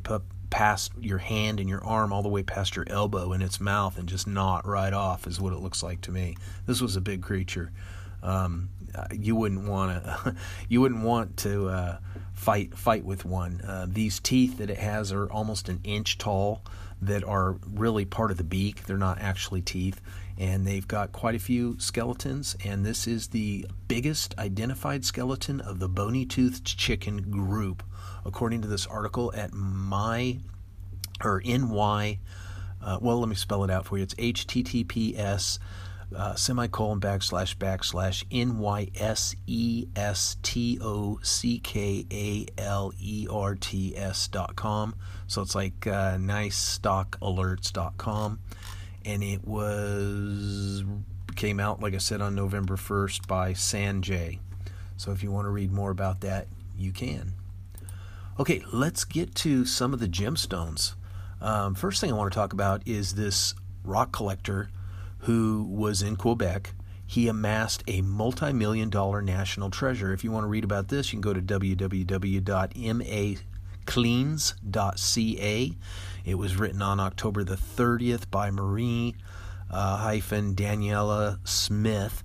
past 0.52 0.92
your 1.00 1.18
hand 1.18 1.58
and 1.58 1.68
your 1.68 1.82
arm 1.84 2.12
all 2.12 2.22
the 2.22 2.28
way 2.28 2.42
past 2.42 2.76
your 2.76 2.84
elbow 2.88 3.32
in 3.32 3.42
its 3.42 3.58
mouth 3.58 3.98
and 3.98 4.08
just 4.08 4.26
knot 4.26 4.66
right 4.66 4.92
off, 4.92 5.26
is 5.26 5.40
what 5.40 5.52
it 5.52 5.58
looks 5.58 5.82
like 5.82 6.00
to 6.02 6.12
me. 6.12 6.36
This 6.66 6.80
was 6.80 6.94
a 6.94 7.00
big 7.00 7.22
creature. 7.22 7.72
Um, 8.22 8.68
you 9.10 9.34
wouldn't 9.34 9.66
want 9.66 10.04
to. 10.04 10.36
you 10.68 10.80
wouldn't 10.80 11.02
want 11.02 11.36
to. 11.38 11.68
Uh, 11.68 11.98
fight 12.34 12.76
fight 12.76 13.04
with 13.04 13.24
one. 13.24 13.60
Uh, 13.60 13.86
these 13.88 14.18
teeth 14.18 14.58
that 14.58 14.68
it 14.68 14.78
has 14.78 15.12
are 15.12 15.30
almost 15.30 15.68
an 15.68 15.80
inch 15.84 16.18
tall, 16.18 16.60
that 17.02 17.24
are 17.24 17.56
really 17.72 18.04
part 18.04 18.30
of 18.30 18.36
the 18.36 18.44
beak. 18.44 18.84
They're 18.84 18.96
not 18.96 19.20
actually 19.20 19.60
teeth, 19.60 20.00
and 20.38 20.66
they've 20.66 20.88
got 20.88 21.12
quite 21.12 21.34
a 21.34 21.38
few 21.38 21.78
skeletons. 21.78 22.56
And 22.64 22.84
this 22.84 23.06
is 23.06 23.28
the 23.28 23.66
biggest 23.88 24.38
identified 24.38 25.04
skeleton 25.04 25.60
of 25.60 25.78
the 25.78 25.88
bony-toothed 25.88 26.64
chicken 26.64 27.30
group, 27.30 27.82
according 28.24 28.62
to 28.62 28.68
this 28.68 28.86
article 28.86 29.32
at 29.34 29.52
my 29.52 30.38
or 31.22 31.42
ny. 31.44 32.18
Uh, 32.80 32.98
well, 33.00 33.20
let 33.20 33.28
me 33.28 33.36
spell 33.36 33.62
it 33.62 33.70
out 33.70 33.86
for 33.86 33.96
you. 33.96 34.02
It's 34.02 34.14
https 34.14 35.58
uh, 36.16 36.34
semicolon 36.34 37.00
backslash 37.00 37.56
backslash 37.56 38.24
N 38.30 38.58
Y 38.58 38.88
S 38.96 39.34
E 39.46 39.86
S 39.94 40.36
T 40.42 40.78
O 40.82 41.18
C 41.22 41.58
K 41.60 42.04
A 42.10 42.46
L 42.60 42.92
E 42.98 43.26
R 43.30 43.54
T 43.54 43.96
S 43.96 44.28
dot 44.28 44.56
com. 44.56 44.94
So 45.26 45.42
it's 45.42 45.54
like 45.54 45.86
uh, 45.86 46.18
nice 46.18 46.56
stock 46.56 47.18
alerts 47.20 47.72
dot 47.72 47.96
com. 47.96 48.40
And 49.04 49.22
it 49.22 49.46
was 49.46 50.84
came 51.34 51.58
out, 51.58 51.80
like 51.80 51.94
I 51.94 51.98
said, 51.98 52.20
on 52.20 52.34
November 52.34 52.76
1st 52.76 53.26
by 53.26 53.52
Sanjay. 53.52 54.38
So 54.96 55.12
if 55.12 55.22
you 55.22 55.30
want 55.32 55.46
to 55.46 55.50
read 55.50 55.72
more 55.72 55.90
about 55.90 56.20
that, 56.20 56.46
you 56.76 56.92
can. 56.92 57.32
Okay, 58.38 58.62
let's 58.72 59.04
get 59.04 59.34
to 59.36 59.64
some 59.64 59.92
of 59.92 60.00
the 60.00 60.08
gemstones. 60.08 60.94
Um, 61.40 61.74
first 61.74 62.00
thing 62.00 62.12
I 62.12 62.16
want 62.16 62.32
to 62.32 62.38
talk 62.38 62.52
about 62.52 62.86
is 62.86 63.14
this 63.14 63.54
rock 63.84 64.12
collector 64.12 64.70
who 65.18 65.64
was 65.68 66.02
in 66.02 66.16
Quebec. 66.16 66.74
He 67.06 67.28
amassed 67.28 67.82
a 67.86 68.00
multi 68.02 68.52
million 68.52 68.88
dollar 68.88 69.20
national 69.20 69.70
treasure. 69.70 70.12
If 70.12 70.24
you 70.24 70.30
want 70.30 70.44
to 70.44 70.48
read 70.48 70.64
about 70.64 70.88
this, 70.88 71.12
you 71.12 71.20
can 71.20 71.20
go 71.20 71.34
to 71.34 71.40
www.macleans.ca. 73.86 75.76
It 76.24 76.34
was 76.36 76.56
written 76.56 76.82
on 76.82 77.00
October 77.00 77.44
the 77.44 77.56
30th 77.56 78.30
by 78.30 78.50
Marie 78.50 79.14
uh, 79.70 79.96
hyphen 79.96 80.54
Danielle 80.54 81.38
Smith. 81.44 82.22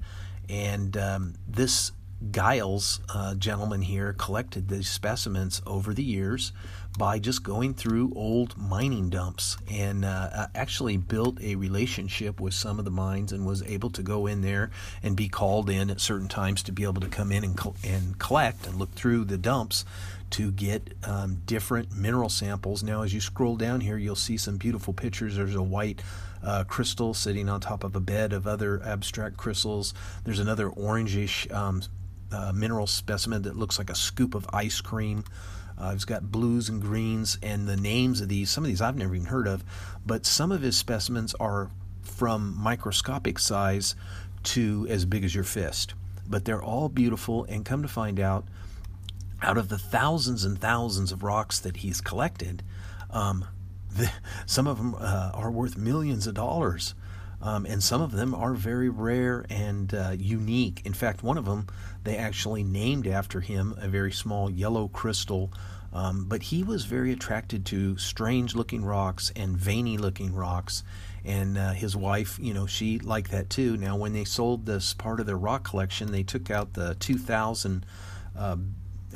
And 0.50 0.96
um, 0.96 1.36
this 1.48 1.92
Giles 2.32 3.00
uh, 3.10 3.36
gentleman 3.36 3.82
here 3.84 4.14
collected 4.14 4.70
these 4.70 4.90
specimens 4.90 5.62
over 5.68 5.94
the 5.94 6.04
years 6.04 6.52
by 6.98 7.20
just 7.20 7.44
going 7.44 7.76
through 7.76 8.12
old 8.16 8.58
mining 8.58 9.10
dumps 9.10 9.56
and 9.70 10.04
uh, 10.04 10.30
uh, 10.34 10.48
actually 10.56 10.98
built 10.98 11.40
a 11.42 11.56
relationship 11.56 12.40
with 12.40 12.56
some 12.56 12.80
of 12.80 12.86
the 12.86 12.92
mines 12.92 13.32
and 13.32 13.46
was 13.46 13.62
able 13.64 13.92
to 13.92 14.02
go 14.02 14.26
in 14.26 14.42
there 14.42 14.72
and 15.04 15.16
be 15.16 15.30
called 15.30 15.70
in 15.70 15.92
at 15.92 16.02
certain 16.02 16.28
times 16.28 16.64
to 16.64 16.72
be 16.72 16.84
able 16.84 17.02
to 17.02 17.08
come 17.08 17.32
in 17.32 17.44
and, 17.44 17.56
co- 17.56 17.76
and 17.84 18.18
collect 18.18 18.66
and 18.66 18.78
look 18.78 18.92
through 18.94 19.24
the 19.26 19.38
dumps 19.38 19.86
to 20.31 20.51
get 20.51 20.93
um, 21.03 21.41
different 21.46 21.96
mineral 21.96 22.29
samples. 22.29 22.84
Now, 22.84 23.03
as 23.03 23.13
you 23.13 23.22
scroll 23.22 23.55
down 23.55 23.81
here, 23.81 23.98
you'll 23.98 24.15
see 24.15 24.38
some 24.38 24.57
beautiful 24.57 24.93
pictures. 24.93 25.36
There's 25.36 25.55
a 25.55 25.63
white 25.63 26.01
uh, 26.43 26.63
crystal 26.65 27.13
sitting 27.13 27.50
on 27.50 27.62
top 27.62 27.84
of 27.84 27.96
a 27.96 28.00
bed 28.00 28.34
of 28.34 28.46
other 28.46 28.81
abstract 28.84 29.38
crystals. 29.38 29.93
There's 30.24 30.39
another 30.39 30.69
orangish 30.69 31.51
um, 31.53 31.81
uh, 32.31 32.51
mineral 32.53 32.88
specimen 32.88 33.43
that 33.43 33.55
looks 33.55 33.77
like 33.77 33.89
a 33.89 33.96
scoop 33.96 34.36
of 34.36 34.48
ice 34.53 34.81
cream. 34.81 35.24
Uh, 35.77 35.93
he's 35.93 36.05
got 36.05 36.31
blues 36.31 36.69
and 36.69 36.81
greens, 36.81 37.38
and 37.43 37.67
the 37.67 37.77
names 37.77 38.19
of 38.19 38.29
these, 38.29 38.50
some 38.50 38.63
of 38.63 38.67
these 38.67 38.81
I've 38.81 38.98
never 38.98 39.13
even 39.15 39.27
heard 39.27 39.48
of, 39.48 39.63
but 40.05 40.25
some 40.25 40.51
of 40.51 40.62
his 40.62 40.75
specimens 40.75 41.36
are 41.36 41.69
from 42.01 42.55
microscopic 42.57 43.38
size 43.38 43.96
to 44.43 44.88
as 44.89 45.05
big 45.05 45.24
as 45.24 45.36
your 45.36 45.43
fist. 45.43 45.93
But 46.27 46.46
they're 46.46 46.63
all 46.63 46.89
beautiful, 46.89 47.46
and 47.46 47.63
come 47.63 47.84
to 47.84 47.88
find 47.88 48.19
out, 48.19 48.46
out 49.41 49.58
of 49.58 49.70
the 49.70 49.77
thousands 49.77 50.44
and 50.44 50.60
thousands 50.60 51.12
of 51.12 51.24
rocks 51.24 51.60
that 51.60 51.77
he's 51.77 52.01
collected, 52.01 52.63
um, 53.10 53.46
the, 53.96 54.12
some 54.46 54.67
of 54.67 54.77
them 54.77 54.96
uh, 54.96 55.32
are 55.34 55.51
worth 55.51 55.77
millions 55.77 56.27
of 56.27 56.34
dollars. 56.34 56.96
Um, 57.39 57.67
and 57.67 57.84
some 57.84 58.01
of 58.01 58.13
them 58.13 58.34
are 58.34 58.56
very 58.56 58.89
rare 58.89 59.46
and 59.48 59.94
uh, 59.94 60.15
unique. 60.17 60.82
In 60.86 60.94
fact, 60.94 61.22
one 61.22 61.38
of 61.38 61.46
them 61.46 61.67
they 62.03 62.17
actually 62.17 62.63
named 62.63 63.06
after 63.06 63.41
him, 63.41 63.75
a 63.77 63.88
very 63.88 64.12
small 64.12 64.50
yellow 64.50 64.88
crystal. 64.88 65.51
Um, 65.94 66.25
but 66.25 66.44
he 66.44 66.63
was 66.63 66.86
very 66.86 67.12
attracted 67.12 67.65
to 67.67 67.98
strange 67.98 68.56
looking 68.56 68.84
rocks 68.84 69.32
and 69.36 69.58
veiny 69.58 69.98
looking 69.98 70.34
rocks. 70.34 70.84
And 71.25 71.58
uh, 71.58 71.74
his 71.74 71.96
wife, 71.96 72.39
you 72.41 72.53
know, 72.53 72.65
she 72.65 73.00
liked 73.00 73.32
that 73.32 73.50
too. 73.50 73.77
Now, 73.77 73.98
when 73.98 74.13
they 74.13 74.24
sold 74.24 74.65
this 74.65 74.94
part 74.94 75.20
of 75.20 75.25
their 75.25 75.38
rock 75.38 75.63
collection, 75.63 76.12
they 76.12 76.24
took 76.24 76.50
out 76.50 76.74
the 76.74 76.96
2,000, 77.00 77.86
uh, 78.38 78.58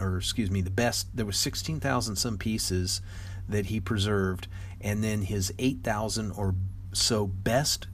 or 0.01 0.17
excuse 0.17 0.49
me, 0.49 0.61
the 0.61 0.69
best, 0.69 1.07
there 1.15 1.25
was 1.25 1.37
16,000 1.37 2.15
some 2.15 2.37
pieces 2.37 3.01
that 3.47 3.67
he 3.67 3.79
preserved, 3.79 4.47
and 4.79 5.03
then 5.03 5.23
his 5.23 5.53
8,000 5.59 6.31
or 6.31 6.55
so 6.93 7.27
best 7.27 7.87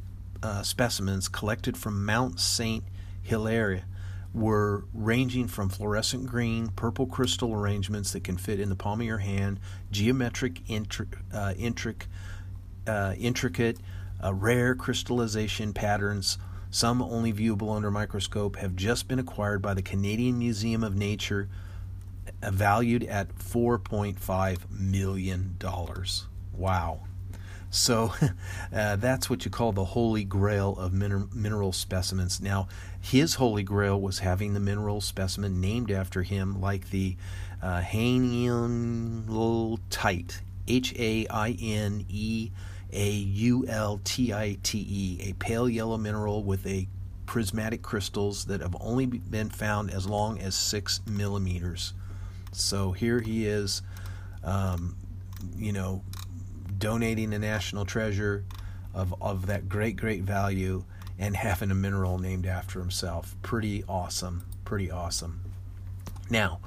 uh, 0.44 0.64
specimens 0.64 1.28
collected 1.28 1.78
from 1.78 2.06
Mount 2.06 2.40
St. 2.40 2.84
Hilaire 3.24 3.84
were 4.34 4.86
ranging 4.94 5.48
from 5.48 5.70
fluorescent 5.70 6.28
green, 6.28 6.70
purple 6.70 7.08
crystal 7.08 7.54
arrangements 7.54 8.12
that 8.14 8.24
can 8.24 8.38
fit 8.38 8.60
in 8.60 8.70
the 8.70 8.76
palm 8.76 9.02
of 9.02 9.08
your 9.08 9.18
hand, 9.18 9.60
geometric, 9.92 10.64
intri- 10.66 11.14
uh, 11.34 11.54
intric, 11.58 12.04
uh, 12.86 13.14
intricate, 13.18 13.78
uh, 14.24 14.34
rare 14.34 14.76
crystallization 14.76 15.74
patterns, 15.74 16.38
some 16.70 17.02
only 17.02 17.34
viewable 17.34 17.76
under 17.76 17.90
microscope, 17.90 18.58
have 18.58 18.76
just 18.76 19.08
been 19.08 19.20
acquired 19.20 19.62
by 19.62 19.74
the 19.74 19.82
Canadian 19.82 20.38
Museum 20.38 20.84
of 20.84 20.96
Nature, 20.96 21.50
valued 22.42 23.04
at 23.04 23.36
$4.5 23.38 24.72
million. 24.72 25.58
Wow. 26.54 27.02
So 27.70 28.14
uh, 28.74 28.96
that's 28.96 29.30
what 29.30 29.46
you 29.46 29.52
call 29.52 29.72
the 29.72 29.86
holy 29.86 30.24
grail 30.24 30.76
of 30.78 30.94
min- 30.94 31.30
mineral 31.34 31.72
specimens. 31.72 32.42
Now, 32.42 32.68
his 33.00 33.36
holy 33.36 33.64
grail 33.64 34.00
was 34.00 34.20
having 34.20 34.54
the 34.54 34.60
mineral 34.60 35.02
specimen 35.02 35.62
named 35.62 35.92
after 35.92 36.24
him, 36.24 36.62
like 36.62 36.90
the 36.90 37.16
uh, 37.62 37.82
H 40.70 40.94
A 40.98 41.28
I 41.30 41.58
N 41.62 42.06
E 42.10 42.52
A 42.92 43.10
U 43.10 43.66
L 43.68 44.02
T 44.04 44.34
I 44.34 44.58
T 44.64 44.86
E, 44.90 45.30
a 45.30 45.34
pale 45.34 45.70
yellow 45.70 45.98
mineral 45.98 46.44
with 46.44 46.66
a 46.68 46.88
prismatic 47.26 47.82
crystals 47.82 48.46
that 48.46 48.62
have 48.62 48.76
only 48.80 49.06
been 49.06 49.50
found 49.50 49.92
as 49.92 50.08
long 50.08 50.40
as 50.40 50.56
six 50.56 51.02
millimeters. 51.06 51.94
So 52.52 52.92
here 52.92 53.20
he 53.20 53.46
is, 53.46 53.82
um, 54.44 54.96
you 55.58 55.72
know, 55.72 56.04
donating 56.78 57.34
a 57.34 57.40
national 57.40 57.86
treasure 57.86 58.44
of, 58.94 59.14
of 59.22 59.46
that 59.48 59.70
great, 59.70 59.96
great 59.96 60.24
value 60.24 60.84
and 61.20 61.36
having 61.36 61.72
a 61.72 61.76
mineral 61.76 62.18
named 62.20 62.46
after 62.46 62.80
himself. 62.80 63.36
Pretty 63.42 63.84
awesome. 63.88 64.44
Pretty 64.66 64.92
awesome. 64.92 65.42
Now, 66.30 66.60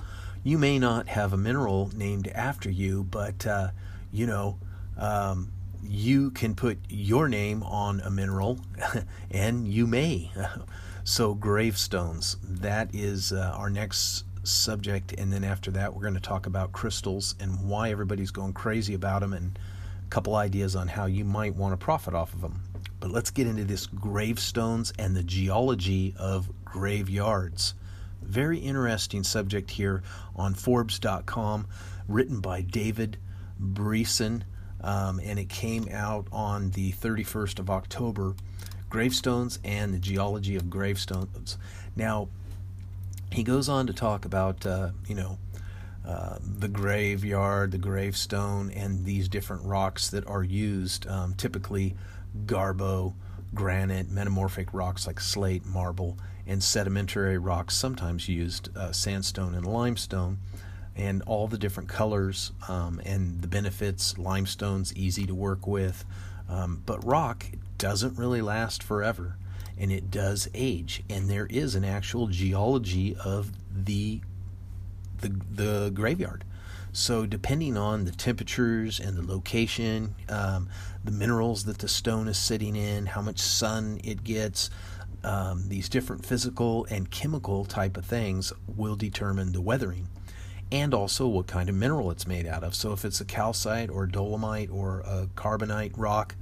you 0.42 0.58
may 0.58 0.78
not 0.78 1.08
have 1.08 1.32
a 1.32 1.36
mineral 1.36 1.90
named 1.94 2.28
after 2.28 2.70
you, 2.70 3.04
but, 3.04 3.46
uh, 3.46 3.70
you 4.10 4.26
know, 4.26 4.58
um, 4.96 5.52
you 5.82 6.30
can 6.30 6.54
put 6.54 6.78
your 6.88 7.28
name 7.28 7.62
on 7.62 8.00
a 8.00 8.10
mineral, 8.10 8.60
and 9.30 9.68
you 9.68 9.86
may. 9.86 10.30
so, 11.04 11.34
gravestones, 11.34 12.36
that 12.42 12.94
is 12.94 13.32
uh, 13.32 13.52
our 13.56 13.70
next 13.70 14.24
subject. 14.50 15.14
And 15.18 15.32
then 15.32 15.44
after 15.44 15.70
that, 15.72 15.94
we're 15.94 16.02
going 16.02 16.14
to 16.14 16.20
talk 16.20 16.46
about 16.46 16.72
crystals 16.72 17.34
and 17.40 17.68
why 17.68 17.90
everybody's 17.90 18.30
going 18.30 18.52
crazy 18.52 18.94
about 18.94 19.20
them 19.20 19.32
and 19.32 19.58
a 20.04 20.08
couple 20.10 20.34
ideas 20.36 20.76
on 20.76 20.88
how 20.88 21.06
you 21.06 21.24
might 21.24 21.54
want 21.54 21.72
to 21.72 21.76
profit 21.76 22.14
off 22.14 22.34
of 22.34 22.40
them. 22.40 22.62
But 22.98 23.10
let's 23.10 23.30
get 23.30 23.46
into 23.46 23.64
this 23.64 23.86
gravestones 23.86 24.92
and 24.98 25.16
the 25.16 25.22
geology 25.22 26.14
of 26.18 26.50
graveyards. 26.64 27.74
Very 28.22 28.58
interesting 28.58 29.24
subject 29.24 29.70
here 29.70 30.02
on 30.36 30.54
Forbes.com, 30.54 31.66
written 32.06 32.40
by 32.40 32.60
David 32.60 33.16
Bressan, 33.60 34.42
um, 34.82 35.20
and 35.24 35.38
it 35.38 35.48
came 35.48 35.88
out 35.90 36.26
on 36.30 36.70
the 36.70 36.92
31st 36.92 37.58
of 37.58 37.70
October. 37.70 38.34
Gravestones 38.88 39.58
and 39.64 39.94
the 39.94 39.98
geology 39.98 40.56
of 40.56 40.68
gravestones. 40.68 41.56
Now, 41.96 42.28
he 43.32 43.42
goes 43.42 43.68
on 43.68 43.86
to 43.86 43.92
talk 43.92 44.24
about, 44.24 44.66
uh, 44.66 44.90
you 45.06 45.14
know, 45.14 45.38
uh, 46.06 46.36
the 46.40 46.68
graveyard, 46.68 47.70
the 47.70 47.78
gravestone, 47.78 48.70
and 48.70 49.04
these 49.04 49.28
different 49.28 49.64
rocks 49.64 50.10
that 50.10 50.26
are 50.26 50.42
used, 50.42 51.06
um, 51.06 51.34
typically 51.34 51.94
gabbro, 52.46 53.14
granite, 53.54 54.10
metamorphic 54.10 54.72
rocks 54.72 55.06
like 55.06 55.20
slate, 55.20 55.64
marble, 55.66 56.18
and 56.46 56.62
sedimentary 56.62 57.38
rocks, 57.38 57.76
sometimes 57.76 58.28
used 58.28 58.74
uh, 58.76 58.90
sandstone 58.92 59.54
and 59.54 59.66
limestone, 59.66 60.38
and 60.96 61.22
all 61.22 61.46
the 61.46 61.58
different 61.58 61.88
colors 61.88 62.50
um, 62.68 63.00
and 63.04 63.42
the 63.42 63.48
benefits. 63.48 64.18
Limestone's 64.18 64.94
easy 64.94 65.26
to 65.26 65.34
work 65.34 65.66
with, 65.66 66.04
um, 66.48 66.82
but 66.86 67.04
rock 67.04 67.46
doesn't 67.78 68.18
really 68.18 68.42
last 68.42 68.82
forever 68.82 69.36
and 69.80 69.90
it 69.90 70.10
does 70.10 70.48
age, 70.54 71.02
and 71.08 71.28
there 71.28 71.46
is 71.46 71.74
an 71.74 71.84
actual 71.84 72.26
geology 72.26 73.16
of 73.24 73.50
the 73.72 74.20
the, 75.20 75.28
the 75.50 75.90
graveyard. 75.92 76.44
So, 76.92 77.24
depending 77.24 77.76
on 77.76 78.04
the 78.04 78.10
temperatures 78.10 79.00
and 79.00 79.16
the 79.16 79.22
location, 79.22 80.14
um, 80.28 80.68
the 81.04 81.12
minerals 81.12 81.64
that 81.64 81.78
the 81.78 81.88
stone 81.88 82.26
is 82.26 82.36
sitting 82.36 82.74
in, 82.74 83.06
how 83.06 83.22
much 83.22 83.38
sun 83.38 84.00
it 84.02 84.24
gets, 84.24 84.70
um, 85.22 85.68
these 85.68 85.88
different 85.88 86.26
physical 86.26 86.86
and 86.90 87.10
chemical 87.10 87.64
type 87.64 87.96
of 87.96 88.04
things 88.04 88.52
will 88.66 88.96
determine 88.96 89.52
the 89.52 89.60
weathering 89.60 90.08
and 90.72 90.94
also 90.94 91.28
what 91.28 91.46
kind 91.46 91.68
of 91.68 91.74
mineral 91.74 92.10
it's 92.10 92.26
made 92.26 92.46
out 92.46 92.64
of. 92.64 92.74
So, 92.74 92.92
if 92.92 93.04
it's 93.04 93.20
a 93.20 93.24
calcite 93.24 93.88
or 93.88 94.06
dolomite 94.06 94.70
or 94.70 95.00
a 95.00 95.28
carbonate 95.36 95.96
rock, 95.96 96.34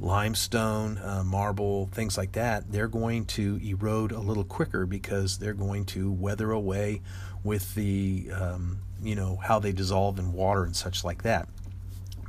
limestone, 0.00 0.98
uh, 0.98 1.22
marble, 1.24 1.86
things 1.92 2.16
like 2.16 2.32
that, 2.32 2.70
they're 2.70 2.88
going 2.88 3.24
to 3.26 3.60
erode 3.62 4.12
a 4.12 4.20
little 4.20 4.44
quicker 4.44 4.86
because 4.86 5.38
they're 5.38 5.54
going 5.54 5.84
to 5.86 6.10
weather 6.10 6.50
away 6.50 7.02
with 7.44 7.74
the 7.74 8.30
um, 8.32 8.78
you 9.02 9.14
know 9.14 9.36
how 9.36 9.58
they 9.58 9.72
dissolve 9.72 10.18
in 10.18 10.32
water 10.32 10.64
and 10.64 10.76
such 10.76 11.04
like 11.04 11.22
that. 11.22 11.48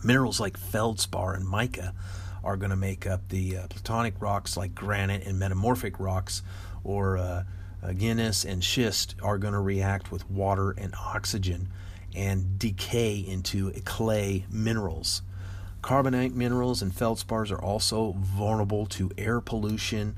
Minerals 0.03 0.39
like 0.39 0.57
feldspar 0.57 1.33
and 1.33 1.47
mica 1.47 1.93
are 2.43 2.57
going 2.57 2.69
to 2.69 2.75
make 2.75 3.05
up 3.05 3.27
the 3.29 3.57
uh, 3.57 3.67
plutonic 3.67 4.15
rocks 4.19 4.55
like 4.55 4.73
granite 4.73 5.25
and 5.25 5.37
metamorphic 5.37 5.99
rocks, 5.99 6.41
or 6.83 7.17
uh, 7.17 7.43
uh, 7.83 7.91
gneiss 7.91 8.45
and 8.45 8.63
schist 8.63 9.15
are 9.21 9.37
going 9.37 9.53
to 9.53 9.59
react 9.59 10.11
with 10.11 10.29
water 10.29 10.71
and 10.71 10.93
oxygen 10.95 11.69
and 12.15 12.57
decay 12.57 13.17
into 13.17 13.71
clay 13.85 14.45
minerals. 14.49 15.21
Carbonate 15.89 16.35
minerals 16.35 16.83
and 16.83 16.91
feldspars 16.91 17.49
are 17.51 17.59
also 17.59 18.11
vulnerable 18.19 18.85
to 18.85 19.09
air 19.17 19.41
pollution, 19.41 20.17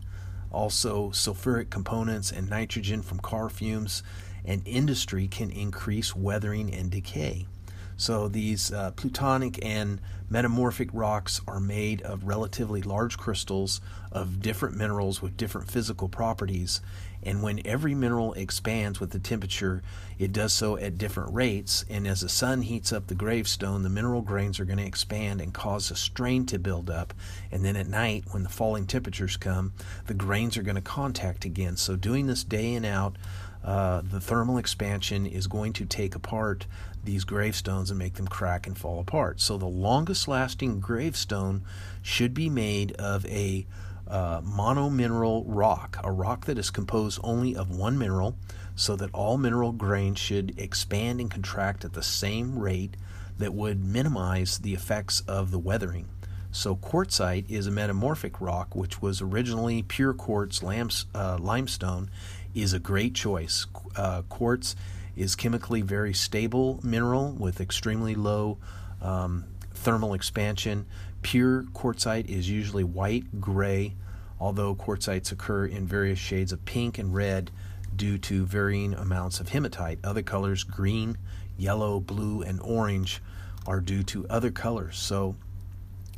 also 0.52 1.12
sulfuric 1.12 1.70
components 1.70 2.30
and 2.30 2.50
nitrogen 2.50 3.02
from 3.02 3.22
car 3.22 3.48
fumes 3.48 4.04
and 4.44 4.68
industry 4.68 5.30
can 5.30 5.50
increase 5.50 6.14
weathering 6.14 6.74
and 6.74 6.92
decay. 6.92 7.48
So 7.96 8.28
these 8.28 8.74
uh, 8.74 8.92
plutonic 8.98 9.64
and 9.64 10.02
metamorphic 10.30 10.90
rocks 10.92 11.40
are 11.48 11.62
made 11.62 12.02
of 12.02 12.26
relatively 12.26 12.82
large 12.82 13.18
crystals 13.18 13.80
of 14.12 14.42
different 14.42 14.76
minerals 14.76 15.22
with 15.22 15.38
different 15.38 15.72
physical 15.72 16.10
properties. 16.10 16.82
And 17.24 17.44
when 17.44 17.66
every 17.66 17.94
mineral 17.94 18.34
expands 18.34 19.00
with 19.00 19.12
the 19.12 19.20
temperature, 19.20 19.84
it 20.18 20.32
does 20.32 20.54
so 20.54 20.78
at 20.78 20.98
different 20.98 21.34
rates. 21.34 21.86
And 21.90 22.08
as 22.08 22.22
the 22.22 22.30
sun 22.30 22.64
heats 22.64 22.92
up 22.92 23.08
the 23.08 23.16
gravestone, 23.16 23.84
the 23.84 23.90
mineral 23.90 24.22
grains 24.22 24.60
are 24.60 24.66
going 24.66 24.80
to 24.80 24.86
expand 24.86 25.42
and 25.42 25.54
cause 25.54 25.92
a 25.92 25.96
strain 25.96 26.46
to 26.48 26.60
build 26.60 26.90
up. 26.90 27.14
And 27.52 27.64
then 27.64 27.76
at 27.76 27.88
night, 27.88 28.26
when 28.32 28.44
the 28.44 28.50
falling 28.50 28.88
temperatures 28.88 29.38
come, 29.38 29.74
the 30.08 30.14
grains 30.14 30.58
are 30.58 30.64
going 30.64 30.76
to 30.76 30.82
contact 30.82 31.46
again. 31.46 31.78
So 31.78 31.96
doing 31.96 32.28
this 32.28 32.44
day 32.44 32.74
in 32.74 32.86
out 32.86 33.18
uh, 33.64 34.02
the 34.02 34.20
thermal 34.20 34.58
expansion 34.58 35.26
is 35.26 35.48
going 35.48 35.74
to 35.74 35.86
take 35.86 36.16
apart 36.16 36.66
these 37.04 37.24
gravestones 37.24 37.90
and 37.90 38.00
make 38.00 38.16
them 38.16 38.28
crack 38.28 38.66
and 38.66 38.78
fall 38.78 39.00
apart. 39.00 39.40
So 39.40 39.58
the 39.58 39.68
longest 39.68 40.28
lasting 40.28 40.80
gravestone 40.80 41.64
should 42.02 42.34
be 42.34 42.50
made 42.50 42.94
of 42.94 43.26
a 43.28 43.66
uh, 44.12 44.42
monomineral 44.42 45.44
rock, 45.48 45.98
a 46.04 46.12
rock 46.12 46.46
that 46.46 46.58
is 46.58 46.70
composed 46.70 47.20
only 47.24 47.56
of 47.56 47.72
one 47.72 47.98
mineral, 47.98 48.36
so 48.76 48.96
that 48.98 49.10
all 49.14 49.38
mineral 49.38 49.72
grains 49.72 50.20
should 50.20 50.54
expand 50.60 51.22
and 51.22 51.32
contract 51.32 51.86
at 51.86 51.94
the 51.94 52.04
same 52.04 52.60
rate 52.60 52.98
that 53.38 53.54
would 53.54 53.84
minimize 53.84 54.60
the 54.60 54.74
effects 54.74 55.22
of 55.28 55.50
the 55.52 55.60
weathering. 55.60 56.08
So, 56.52 56.76
quartzite 56.76 57.50
is 57.50 57.66
a 57.66 57.72
metamorphic 57.72 58.42
rock 58.42 58.76
which 58.76 59.02
was 59.02 59.22
originally 59.22 59.84
pure 59.84 60.14
quartz 60.14 60.62
uh, 60.62 61.38
limestone 61.40 62.10
is 62.54 62.74
a 62.74 62.80
great 62.80 63.16
choice. 63.16 63.66
Uh, 63.96 64.24
quartz 64.24 64.76
is 65.16 65.36
chemically 65.36 65.82
very 65.82 66.14
stable 66.14 66.82
mineral 66.84 67.32
with 67.32 67.62
extremely 67.62 68.16
low 68.16 68.58
um, 69.02 69.46
thermal 69.74 70.14
expansion. 70.14 70.86
Pure 71.22 71.64
quartzite 71.74 72.28
is 72.28 72.50
usually 72.50 72.84
white, 72.84 73.40
gray, 73.40 73.96
although 74.42 74.74
quartzites 74.74 75.32
occur 75.32 75.68
in 75.68 75.86
various 75.86 76.18
shades 76.18 76.52
of 76.52 76.66
pink 76.66 76.98
and 76.98 77.14
red 77.14 77.52
due 77.96 78.18
to 78.18 78.44
varying 78.46 78.96
amounts 78.96 79.40
of 79.40 79.50
hematite. 79.50 80.00
Other 80.04 80.24
colors, 80.24 80.64
green, 80.64 81.18
yellow, 81.58 82.00
blue, 82.00 82.42
and 82.42 82.60
orange, 82.62 83.22
are 83.68 83.80
due 83.80 84.02
to 84.02 84.28
other 84.28 84.50
colors. 84.50 84.98
So 84.98 85.36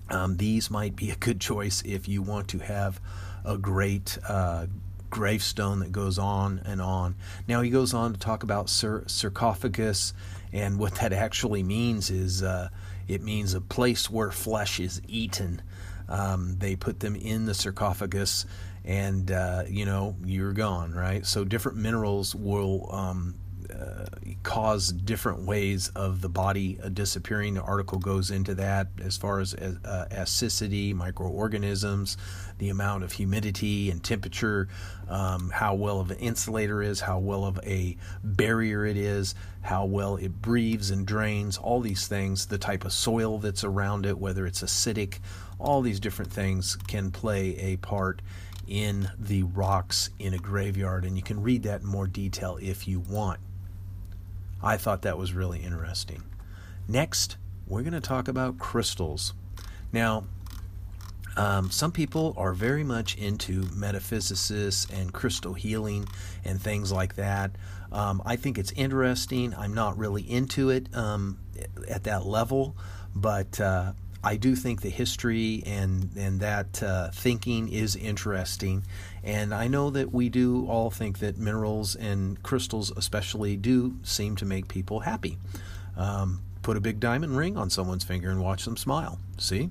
um, 0.09 0.37
these 0.37 0.71
might 0.71 0.95
be 0.95 1.11
a 1.11 1.15
good 1.15 1.41
choice 1.41 1.83
if 1.85 2.07
you 2.07 2.21
want 2.21 2.47
to 2.49 2.59
have 2.59 3.01
a 3.43 3.57
great 3.57 4.17
uh, 4.27 4.67
gravestone 5.09 5.79
that 5.79 5.91
goes 5.91 6.17
on 6.17 6.61
and 6.65 6.81
on. 6.81 7.15
Now 7.45 7.61
he 7.61 7.69
goes 7.69 7.93
on 7.93 8.13
to 8.13 8.19
talk 8.19 8.43
about 8.43 8.69
sar- 8.69 9.03
sarcophagus, 9.07 10.13
and 10.53 10.79
what 10.79 10.95
that 10.95 11.11
actually 11.13 11.63
means 11.63 12.09
is 12.09 12.41
uh, 12.41 12.69
it 13.07 13.21
means 13.21 13.53
a 13.53 13.61
place 13.61 14.09
where 14.09 14.31
flesh 14.31 14.79
is 14.79 15.01
eaten. 15.07 15.61
Um, 16.09 16.55
they 16.59 16.75
put 16.75 16.99
them 16.99 17.15
in 17.15 17.45
the 17.45 17.53
sarcophagus, 17.53 18.45
and 18.85 19.31
uh, 19.31 19.63
you 19.67 19.85
know 19.85 20.15
you're 20.25 20.53
gone, 20.53 20.93
right? 20.93 21.25
So 21.25 21.43
different 21.43 21.77
minerals 21.77 22.35
will 22.35 22.89
um, 22.93 23.35
uh, 23.73 24.05
cause 24.43 24.91
different 24.91 25.45
ways 25.45 25.89
of 25.95 26.21
the 26.21 26.29
body 26.29 26.77
uh, 26.83 26.89
disappearing. 26.89 27.55
The 27.55 27.61
article 27.61 27.97
goes 27.97 28.29
into 28.29 28.55
that 28.55 28.87
as 29.01 29.17
far 29.17 29.39
as 29.39 29.53
uh, 29.53 30.05
acidity, 30.11 30.93
microorganisms, 30.93 32.17
the 32.57 32.69
amount 32.69 33.03
of 33.03 33.13
humidity 33.13 33.89
and 33.89 34.03
temperature, 34.03 34.67
um, 35.09 35.49
how 35.49 35.75
well 35.75 35.99
of 35.99 36.11
an 36.11 36.17
insulator 36.17 36.81
is, 36.81 36.99
how 36.99 37.19
well 37.19 37.45
of 37.45 37.59
a 37.63 37.97
barrier 38.23 38.85
it 38.85 38.97
is, 38.97 39.33
how 39.61 39.85
well 39.85 40.17
it 40.17 40.41
breathes 40.41 40.91
and 40.91 41.07
drains, 41.07 41.57
all 41.57 41.79
these 41.79 42.07
things, 42.07 42.47
the 42.47 42.57
type 42.57 42.85
of 42.85 42.91
soil 42.91 43.39
that's 43.39 43.63
around 43.63 44.05
it, 44.05 44.17
whether 44.17 44.45
it's 44.45 44.61
acidic, 44.61 45.19
all 45.59 45.81
these 45.81 45.99
different 45.99 46.31
things 46.31 46.77
can 46.87 47.11
play 47.11 47.55
a 47.57 47.77
part 47.77 48.21
in 48.67 49.09
the 49.17 49.43
rocks 49.43 50.09
in 50.19 50.33
a 50.33 50.37
graveyard, 50.37 51.05
and 51.05 51.17
you 51.17 51.23
can 51.23 51.41
read 51.41 51.63
that 51.63 51.81
in 51.81 51.87
more 51.87 52.07
detail 52.07 52.57
if 52.61 52.87
you 52.87 52.99
want. 52.99 53.39
I 54.61 54.77
thought 54.77 55.01
that 55.01 55.17
was 55.17 55.33
really 55.33 55.59
interesting. 55.59 56.23
Next, 56.87 57.37
we're 57.67 57.81
going 57.81 57.93
to 57.93 58.01
talk 58.01 58.27
about 58.27 58.57
crystals. 58.57 59.33
Now, 59.91 60.25
um, 61.35 61.71
some 61.71 61.91
people 61.91 62.33
are 62.37 62.53
very 62.53 62.83
much 62.83 63.17
into 63.17 63.63
metaphysicists 63.75 64.89
and 64.91 65.11
crystal 65.11 65.53
healing 65.53 66.07
and 66.45 66.61
things 66.61 66.91
like 66.91 67.15
that. 67.15 67.51
Um, 67.91 68.21
I 68.25 68.35
think 68.35 68.57
it's 68.57 68.71
interesting. 68.73 69.53
I'm 69.55 69.73
not 69.73 69.97
really 69.97 70.21
into 70.21 70.69
it 70.69 70.87
um, 70.95 71.39
at 71.89 72.03
that 72.05 72.25
level, 72.25 72.75
but 73.15 73.59
uh, 73.59 73.93
I 74.23 74.37
do 74.37 74.55
think 74.55 74.81
the 74.81 74.89
history 74.89 75.61
and 75.65 76.09
and 76.15 76.39
that 76.39 76.81
uh, 76.81 77.11
thinking 77.11 77.67
is 77.67 77.97
interesting, 77.97 78.85
and 79.21 79.53
I 79.53 79.67
know 79.67 79.89
that 79.89 80.13
we 80.13 80.29
do 80.29 80.65
all 80.67 80.89
think 80.89 81.19
that 81.19 81.37
minerals 81.37 81.95
and 81.95 82.41
crystals, 82.41 82.89
especially, 82.95 83.57
do 83.57 83.95
seem 84.03 84.37
to 84.37 84.45
make 84.45 84.69
people 84.69 85.01
happy. 85.01 85.37
Um, 85.97 86.41
put 86.61 86.77
a 86.77 86.81
big 86.81 87.01
diamond 87.01 87.35
ring 87.35 87.57
on 87.57 87.69
someone's 87.69 88.05
finger 88.05 88.29
and 88.29 88.39
watch 88.39 88.63
them 88.63 88.77
smile. 88.77 89.19
See, 89.37 89.69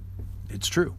it's 0.50 0.68
true. 0.68 0.94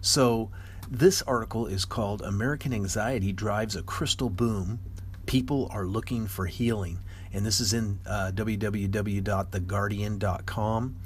So 0.00 0.52
this 0.88 1.22
article 1.22 1.66
is 1.66 1.84
called 1.84 2.22
"American 2.22 2.72
Anxiety 2.72 3.32
Drives 3.32 3.74
a 3.74 3.82
Crystal 3.82 4.30
Boom." 4.30 4.78
People 5.26 5.68
are 5.72 5.86
looking 5.86 6.28
for 6.28 6.46
healing, 6.46 7.00
and 7.32 7.44
this 7.44 7.58
is 7.58 7.72
in 7.72 7.98
uh, 8.06 8.30
www.theguardian.com 8.32 10.96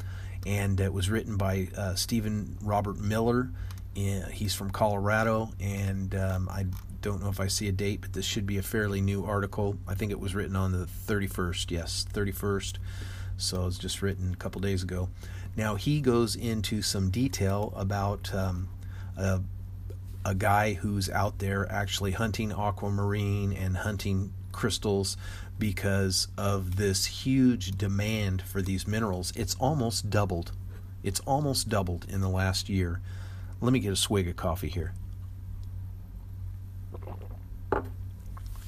and 0.46 0.80
it 0.80 0.92
was 0.92 1.10
written 1.10 1.36
by 1.36 1.68
uh, 1.76 1.94
Stephen 1.96 2.56
Robert 2.62 2.98
Miller. 2.98 3.50
He's 3.94 4.54
from 4.54 4.70
Colorado, 4.70 5.50
and 5.58 6.14
um, 6.14 6.48
I 6.50 6.66
don't 7.00 7.22
know 7.22 7.28
if 7.28 7.40
I 7.40 7.48
see 7.48 7.66
a 7.68 7.72
date, 7.72 8.02
but 8.02 8.12
this 8.12 8.24
should 8.24 8.46
be 8.46 8.58
a 8.58 8.62
fairly 8.62 9.00
new 9.00 9.24
article. 9.24 9.76
I 9.88 9.94
think 9.94 10.12
it 10.12 10.20
was 10.20 10.34
written 10.34 10.54
on 10.54 10.72
the 10.72 10.86
31st. 10.86 11.70
Yes, 11.70 12.06
31st. 12.12 12.74
So 13.38 13.66
it's 13.66 13.78
just 13.78 14.02
written 14.02 14.32
a 14.32 14.36
couple 14.36 14.60
days 14.60 14.82
ago. 14.82 15.08
Now 15.56 15.74
he 15.74 16.00
goes 16.00 16.36
into 16.36 16.82
some 16.82 17.10
detail 17.10 17.72
about 17.74 18.32
um, 18.34 18.68
a, 19.16 19.40
a 20.24 20.34
guy 20.34 20.74
who's 20.74 21.10
out 21.10 21.38
there 21.38 21.70
actually 21.72 22.12
hunting 22.12 22.52
aquamarine 22.52 23.52
and 23.52 23.78
hunting 23.78 24.32
crystals 24.52 25.16
because 25.58 26.28
of 26.36 26.76
this 26.76 27.06
huge 27.06 27.72
demand 27.72 28.42
for 28.42 28.60
these 28.62 28.86
minerals. 28.86 29.32
It's 29.36 29.54
almost 29.56 30.10
doubled. 30.10 30.52
It's 31.02 31.20
almost 31.20 31.68
doubled 31.68 32.06
in 32.08 32.20
the 32.20 32.28
last 32.28 32.68
year. 32.68 33.00
Let 33.60 33.72
me 33.72 33.78
get 33.78 33.92
a 33.92 33.96
swig 33.96 34.28
of 34.28 34.36
coffee 34.36 34.68
here. 34.68 34.92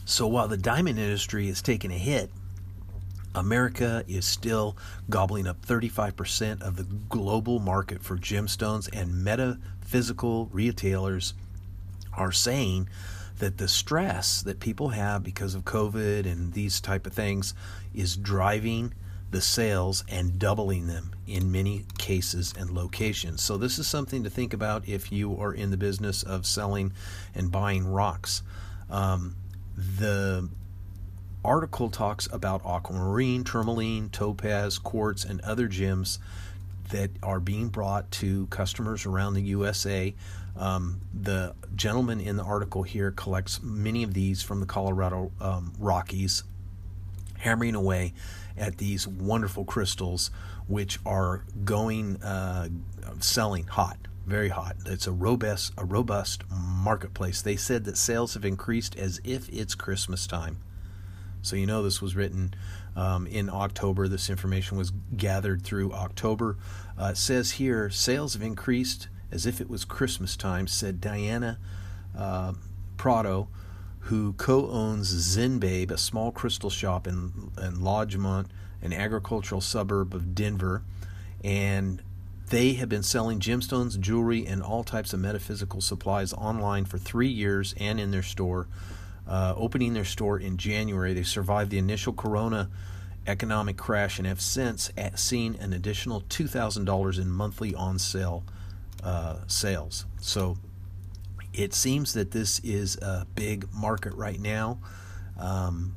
So 0.04 0.26
while 0.26 0.48
the 0.48 0.56
diamond 0.56 0.98
industry 0.98 1.48
is 1.48 1.60
taking 1.60 1.92
a 1.92 1.98
hit, 1.98 2.30
America 3.34 4.04
is 4.08 4.24
still 4.24 4.76
gobbling 5.10 5.46
up 5.46 5.64
35% 5.64 6.62
of 6.62 6.76
the 6.76 6.84
global 6.84 7.58
market 7.58 8.02
for 8.02 8.16
gemstones, 8.16 8.88
and 8.92 9.22
metaphysical 9.22 10.46
retailers 10.46 11.34
are 12.14 12.32
saying 12.32 12.88
that 13.38 13.58
the 13.58 13.68
stress 13.68 14.42
that 14.42 14.60
people 14.60 14.90
have 14.90 15.22
because 15.22 15.54
of 15.54 15.64
COVID 15.64 16.26
and 16.26 16.52
these 16.52 16.80
type 16.80 17.06
of 17.06 17.12
things 17.12 17.54
is 17.94 18.16
driving 18.16 18.92
the 19.30 19.40
sales 19.40 20.04
and 20.08 20.38
doubling 20.38 20.86
them 20.86 21.14
in 21.26 21.52
many 21.52 21.84
cases 21.98 22.54
and 22.58 22.70
locations. 22.70 23.42
So 23.42 23.56
this 23.56 23.78
is 23.78 23.86
something 23.86 24.24
to 24.24 24.30
think 24.30 24.54
about 24.54 24.88
if 24.88 25.12
you 25.12 25.38
are 25.38 25.52
in 25.52 25.70
the 25.70 25.76
business 25.76 26.22
of 26.22 26.46
selling 26.46 26.92
and 27.34 27.52
buying 27.52 27.86
rocks. 27.86 28.42
Um, 28.88 29.36
the 29.76 30.48
article 31.44 31.90
talks 31.90 32.26
about 32.32 32.64
aquamarine, 32.64 33.44
tourmaline, 33.44 34.08
topaz, 34.08 34.78
quartz, 34.78 35.24
and 35.24 35.40
other 35.42 35.68
gems 35.68 36.18
that 36.90 37.10
are 37.22 37.38
being 37.38 37.68
brought 37.68 38.10
to 38.10 38.46
customers 38.46 39.04
around 39.04 39.34
the 39.34 39.42
USA 39.42 40.14
um, 40.58 41.00
the 41.14 41.54
gentleman 41.74 42.20
in 42.20 42.36
the 42.36 42.42
article 42.42 42.82
here 42.82 43.12
collects 43.12 43.62
many 43.62 44.02
of 44.02 44.12
these 44.12 44.42
from 44.42 44.60
the 44.60 44.66
Colorado 44.66 45.30
um, 45.40 45.72
Rockies, 45.78 46.42
hammering 47.38 47.76
away 47.76 48.12
at 48.56 48.78
these 48.78 49.06
wonderful 49.06 49.64
crystals, 49.64 50.30
which 50.66 50.98
are 51.06 51.44
going 51.64 52.20
uh, 52.22 52.68
selling 53.20 53.64
hot, 53.64 53.98
very 54.26 54.48
hot. 54.48 54.76
It's 54.84 55.06
a 55.06 55.12
robust, 55.12 55.72
a 55.78 55.84
robust 55.84 56.42
marketplace. 56.50 57.40
They 57.40 57.56
said 57.56 57.84
that 57.84 57.96
sales 57.96 58.34
have 58.34 58.44
increased 58.44 58.96
as 58.96 59.20
if 59.22 59.48
it's 59.50 59.76
Christmas 59.76 60.26
time. 60.26 60.58
So 61.40 61.54
you 61.54 61.66
know 61.66 61.84
this 61.84 62.02
was 62.02 62.16
written 62.16 62.52
um, 62.96 63.28
in 63.28 63.48
October. 63.48 64.08
This 64.08 64.28
information 64.28 64.76
was 64.76 64.92
gathered 65.16 65.62
through 65.62 65.92
October. 65.92 66.56
Uh, 67.00 67.10
it 67.12 67.16
says 67.16 67.52
here 67.52 67.90
sales 67.90 68.32
have 68.32 68.42
increased 68.42 69.08
as 69.30 69.46
if 69.46 69.60
it 69.60 69.68
was 69.68 69.84
Christmas 69.84 70.36
time, 70.36 70.66
said 70.66 71.00
Diana 71.00 71.58
uh, 72.16 72.54
Prado, 72.96 73.48
who 74.00 74.32
co 74.34 74.68
owns 74.70 75.06
Zen 75.08 75.58
Babe, 75.58 75.90
a 75.90 75.98
small 75.98 76.32
crystal 76.32 76.70
shop 76.70 77.06
in, 77.06 77.50
in 77.60 77.76
Longmont, 77.76 78.46
an 78.82 78.92
agricultural 78.92 79.60
suburb 79.60 80.14
of 80.14 80.34
Denver. 80.34 80.82
And 81.44 82.02
they 82.48 82.74
have 82.74 82.88
been 82.88 83.02
selling 83.02 83.40
gemstones, 83.40 83.98
jewelry, 84.00 84.46
and 84.46 84.62
all 84.62 84.82
types 84.82 85.12
of 85.12 85.20
metaphysical 85.20 85.80
supplies 85.80 86.32
online 86.32 86.86
for 86.86 86.96
three 86.96 87.28
years 87.28 87.74
and 87.78 88.00
in 88.00 88.10
their 88.10 88.22
store. 88.22 88.66
Uh, 89.26 89.52
opening 89.58 89.92
their 89.92 90.06
store 90.06 90.38
in 90.38 90.56
January, 90.56 91.12
they 91.12 91.22
survived 91.22 91.70
the 91.70 91.76
initial 91.76 92.14
corona 92.14 92.70
economic 93.26 93.76
crash 93.76 94.18
and 94.18 94.26
have 94.26 94.40
since 94.40 94.90
seen 95.16 95.54
an 95.56 95.74
additional 95.74 96.22
$2,000 96.22 97.20
in 97.20 97.30
monthly 97.30 97.74
on 97.74 97.98
sale 97.98 98.42
uh, 99.02 99.36
sales. 99.46 100.06
So 100.20 100.56
it 101.52 101.74
seems 101.74 102.12
that 102.12 102.30
this 102.30 102.60
is 102.60 102.96
a 102.96 103.26
big 103.34 103.72
market 103.72 104.14
right 104.14 104.40
now. 104.40 104.78
Um, 105.38 105.94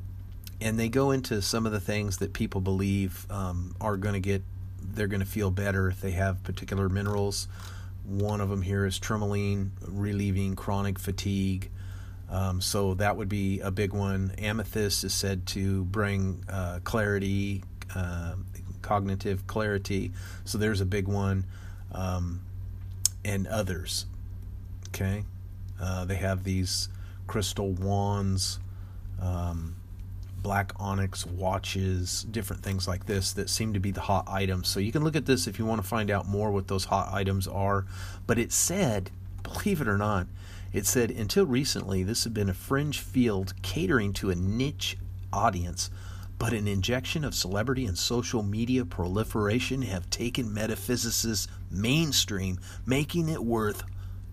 and 0.60 0.78
they 0.78 0.88
go 0.88 1.10
into 1.10 1.42
some 1.42 1.66
of 1.66 1.72
the 1.72 1.80
things 1.80 2.18
that 2.18 2.32
people 2.32 2.60
believe 2.60 3.26
um, 3.30 3.74
are 3.80 3.96
going 3.96 4.14
to 4.14 4.20
get, 4.20 4.42
they're 4.80 5.08
going 5.08 5.20
to 5.20 5.26
feel 5.26 5.50
better 5.50 5.88
if 5.88 6.00
they 6.00 6.12
have 6.12 6.42
particular 6.44 6.88
minerals. 6.88 7.48
One 8.04 8.40
of 8.40 8.48
them 8.48 8.62
here 8.62 8.86
is 8.86 8.98
tourmaline, 8.98 9.72
relieving 9.86 10.54
chronic 10.54 10.98
fatigue. 10.98 11.70
Um, 12.30 12.60
so 12.60 12.94
that 12.94 13.16
would 13.16 13.28
be 13.28 13.60
a 13.60 13.70
big 13.70 13.92
one. 13.92 14.32
Amethyst 14.38 15.04
is 15.04 15.12
said 15.12 15.46
to 15.48 15.84
bring 15.84 16.44
uh, 16.48 16.80
clarity, 16.82 17.62
uh, 17.94 18.34
cognitive 18.80 19.46
clarity. 19.46 20.12
So 20.44 20.58
there's 20.58 20.80
a 20.80 20.86
big 20.86 21.08
one. 21.08 21.44
Um, 21.92 22.40
and 23.24 23.46
others. 23.46 24.06
Okay, 24.88 25.24
uh, 25.80 26.04
they 26.04 26.16
have 26.16 26.44
these 26.44 26.88
crystal 27.26 27.72
wands, 27.72 28.58
um, 29.20 29.76
black 30.42 30.72
onyx 30.78 31.24
watches, 31.24 32.24
different 32.30 32.62
things 32.62 32.88
like 32.88 33.06
this 33.06 33.32
that 33.32 33.48
seem 33.48 33.72
to 33.72 33.80
be 33.80 33.90
the 33.90 34.00
hot 34.00 34.26
items. 34.28 34.68
So 34.68 34.80
you 34.80 34.92
can 34.92 35.04
look 35.04 35.16
at 35.16 35.26
this 35.26 35.46
if 35.46 35.58
you 35.58 35.64
want 35.64 35.80
to 35.80 35.86
find 35.86 36.10
out 36.10 36.26
more 36.26 36.50
what 36.50 36.68
those 36.68 36.86
hot 36.86 37.12
items 37.12 37.46
are. 37.46 37.86
But 38.26 38.38
it 38.38 38.52
said, 38.52 39.10
believe 39.42 39.80
it 39.80 39.88
or 39.88 39.96
not, 39.96 40.26
it 40.72 40.86
said 40.86 41.10
until 41.10 41.46
recently 41.46 42.02
this 42.02 42.24
had 42.24 42.34
been 42.34 42.48
a 42.48 42.54
fringe 42.54 42.98
field 42.98 43.54
catering 43.62 44.12
to 44.14 44.30
a 44.30 44.34
niche 44.34 44.96
audience. 45.32 45.90
But 46.42 46.54
an 46.54 46.66
injection 46.66 47.22
of 47.24 47.36
celebrity 47.36 47.86
and 47.86 47.96
social 47.96 48.42
media 48.42 48.84
proliferation 48.84 49.82
have 49.82 50.10
taken 50.10 50.52
metaphysicists 50.52 51.46
mainstream, 51.70 52.58
making 52.84 53.28
it 53.28 53.44
worth 53.44 53.84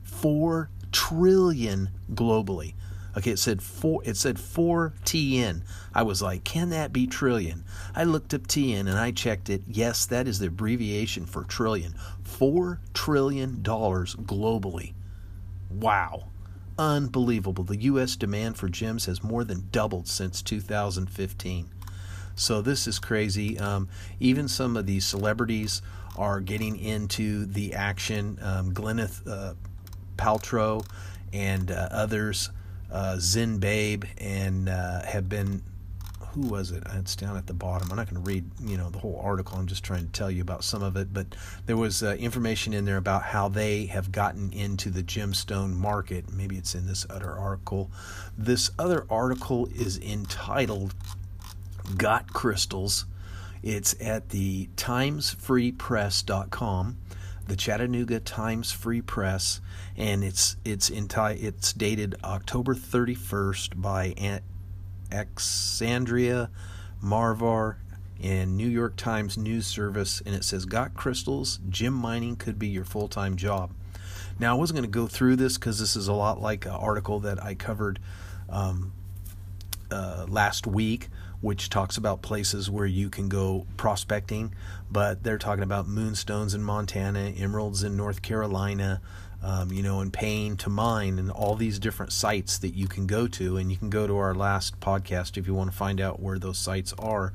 four 0.01 0.71
trillion 0.91 1.91
globally. 2.11 2.73
Okay, 3.15 3.29
it 3.29 3.37
said 3.37 3.61
four. 3.61 4.01
It 4.05 4.17
said 4.17 4.39
four 4.39 4.95
TN. 5.05 5.61
I 5.93 6.01
was 6.01 6.19
like, 6.19 6.43
can 6.43 6.71
that 6.71 6.91
be 6.91 7.05
trillion? 7.05 7.63
I 7.93 8.05
looked 8.05 8.33
up 8.33 8.47
TN 8.47 8.79
and 8.79 8.97
I 8.97 9.11
checked 9.11 9.51
it. 9.51 9.61
Yes, 9.67 10.07
that 10.07 10.27
is 10.27 10.39
the 10.39 10.47
abbreviation 10.47 11.27
for 11.27 11.43
trillion. 11.43 11.93
Four 12.23 12.79
trillion 12.95 13.61
dollars 13.61 14.15
globally. 14.15 14.93
Wow, 15.69 16.29
unbelievable. 16.75 17.65
The 17.65 17.81
U.S. 17.81 18.15
demand 18.15 18.57
for 18.57 18.67
gems 18.67 19.05
has 19.05 19.23
more 19.23 19.43
than 19.43 19.67
doubled 19.71 20.07
since 20.07 20.41
2015. 20.41 21.69
So 22.39 22.61
this 22.61 22.87
is 22.87 22.99
crazy. 22.99 23.59
Um, 23.59 23.89
even 24.21 24.47
some 24.47 24.77
of 24.77 24.85
these 24.85 25.05
celebrities 25.05 25.81
are 26.17 26.39
getting 26.39 26.79
into 26.79 27.45
the 27.45 27.73
action. 27.73 28.39
Um, 28.41 28.73
Gwyneth 28.73 29.27
uh, 29.27 29.55
Paltrow 30.17 30.85
and 31.33 31.69
uh, 31.69 31.89
others 31.91 32.49
uh, 32.91 33.17
Zin 33.19 33.59
Babe 33.59 34.05
and 34.17 34.69
uh, 34.69 35.03
have 35.03 35.27
been. 35.27 35.61
Who 36.33 36.41
was 36.41 36.69
it? 36.69 36.83
It's 36.93 37.15
down 37.15 37.35
at 37.37 37.47
the 37.47 37.55
bottom. 37.55 37.89
I'm 37.89 37.97
not 37.97 38.07
going 38.07 38.23
to 38.23 38.29
read, 38.29 38.45
you 38.63 38.77
know, 38.77 38.91
the 38.91 38.99
whole 38.99 39.19
article. 39.21 39.57
I'm 39.57 39.65
just 39.65 39.83
trying 39.83 40.05
to 40.05 40.11
tell 40.11 40.29
you 40.29 40.43
about 40.43 40.63
some 40.63 40.83
of 40.83 40.95
it. 40.95 41.11
But 41.11 41.25
there 41.65 41.75
was 41.75 42.03
uh, 42.03 42.15
information 42.19 42.71
in 42.71 42.85
there 42.85 42.97
about 42.97 43.23
how 43.23 43.49
they 43.49 43.87
have 43.87 44.11
gotten 44.11 44.53
into 44.53 44.91
the 44.91 45.01
gemstone 45.01 45.73
market. 45.73 46.31
Maybe 46.31 46.55
it's 46.55 46.75
in 46.75 46.85
this 46.85 47.03
other 47.09 47.31
article. 47.31 47.89
This 48.37 48.69
other 48.77 49.07
article 49.09 49.65
is 49.73 49.97
entitled 49.97 50.93
"Got 51.97 52.33
Crystals." 52.33 53.05
It's 53.61 53.93
at 53.99 54.29
the 54.29 54.69
TimesFreePress.com 54.77 56.97
the 57.49 57.55
Chattanooga 57.55 58.19
Times 58.19 58.71
Free 58.71 59.01
Press, 59.01 59.59
and 59.97 60.23
it's 60.23 60.55
it's 60.63 60.91
enti- 60.91 61.43
it's 61.43 61.73
dated 61.73 62.15
October 62.23 62.75
31st 62.75 63.81
by 63.81 64.39
Alexandria 65.11 66.51
Marvar 67.03 67.77
and 68.21 68.55
New 68.55 68.67
York 68.67 68.95
Times 68.97 69.35
News 69.35 69.65
Service, 69.65 70.21
and 70.25 70.35
it 70.35 70.43
says, 70.43 70.65
"Got 70.65 70.93
crystals? 70.93 71.59
Gem 71.69 71.93
mining 71.93 72.35
could 72.35 72.59
be 72.59 72.67
your 72.67 72.85
full-time 72.85 73.35
job." 73.35 73.71
Now, 74.37 74.55
I 74.55 74.57
wasn't 74.57 74.77
going 74.77 74.89
to 74.89 74.95
go 74.95 75.07
through 75.07 75.37
this 75.37 75.57
because 75.57 75.79
this 75.79 75.95
is 75.95 76.07
a 76.07 76.13
lot 76.13 76.39
like 76.39 76.67
an 76.67 76.71
article 76.71 77.19
that 77.21 77.43
I 77.43 77.55
covered 77.55 77.99
um, 78.47 78.93
uh, 79.89 80.27
last 80.29 80.67
week 80.67 81.09
which 81.41 81.69
talks 81.69 81.97
about 81.97 82.21
places 82.21 82.69
where 82.69 82.85
you 82.85 83.09
can 83.09 83.29
go 83.29 83.65
prospecting, 83.77 84.53
but 84.91 85.23
they're 85.23 85.37
talking 85.37 85.63
about 85.63 85.87
moonstones 85.87 86.53
in 86.53 86.61
Montana, 86.61 87.33
emeralds 87.37 87.83
in 87.83 87.95
North 87.95 88.21
Carolina, 88.21 89.01
um, 89.41 89.71
you 89.71 89.81
know, 89.81 90.01
and 90.01 90.11
paying 90.11 90.57
to 90.57 90.69
mine, 90.69 91.17
and 91.17 91.31
all 91.31 91.55
these 91.55 91.79
different 91.79 92.11
sites 92.11 92.57
that 92.57 92.75
you 92.75 92.87
can 92.87 93.07
go 93.07 93.27
to. 93.27 93.55
And 93.55 93.71
you 93.71 93.77
can 93.77 93.89
go 93.89 94.05
to 94.05 94.17
our 94.17 94.35
last 94.35 94.79
podcast 94.81 95.37
if 95.37 95.47
you 95.47 95.53
want 95.53 95.71
to 95.71 95.77
find 95.77 96.01
out 96.01 96.19
where 96.19 96.37
those 96.37 96.57
sites 96.57 96.93
are. 96.99 97.31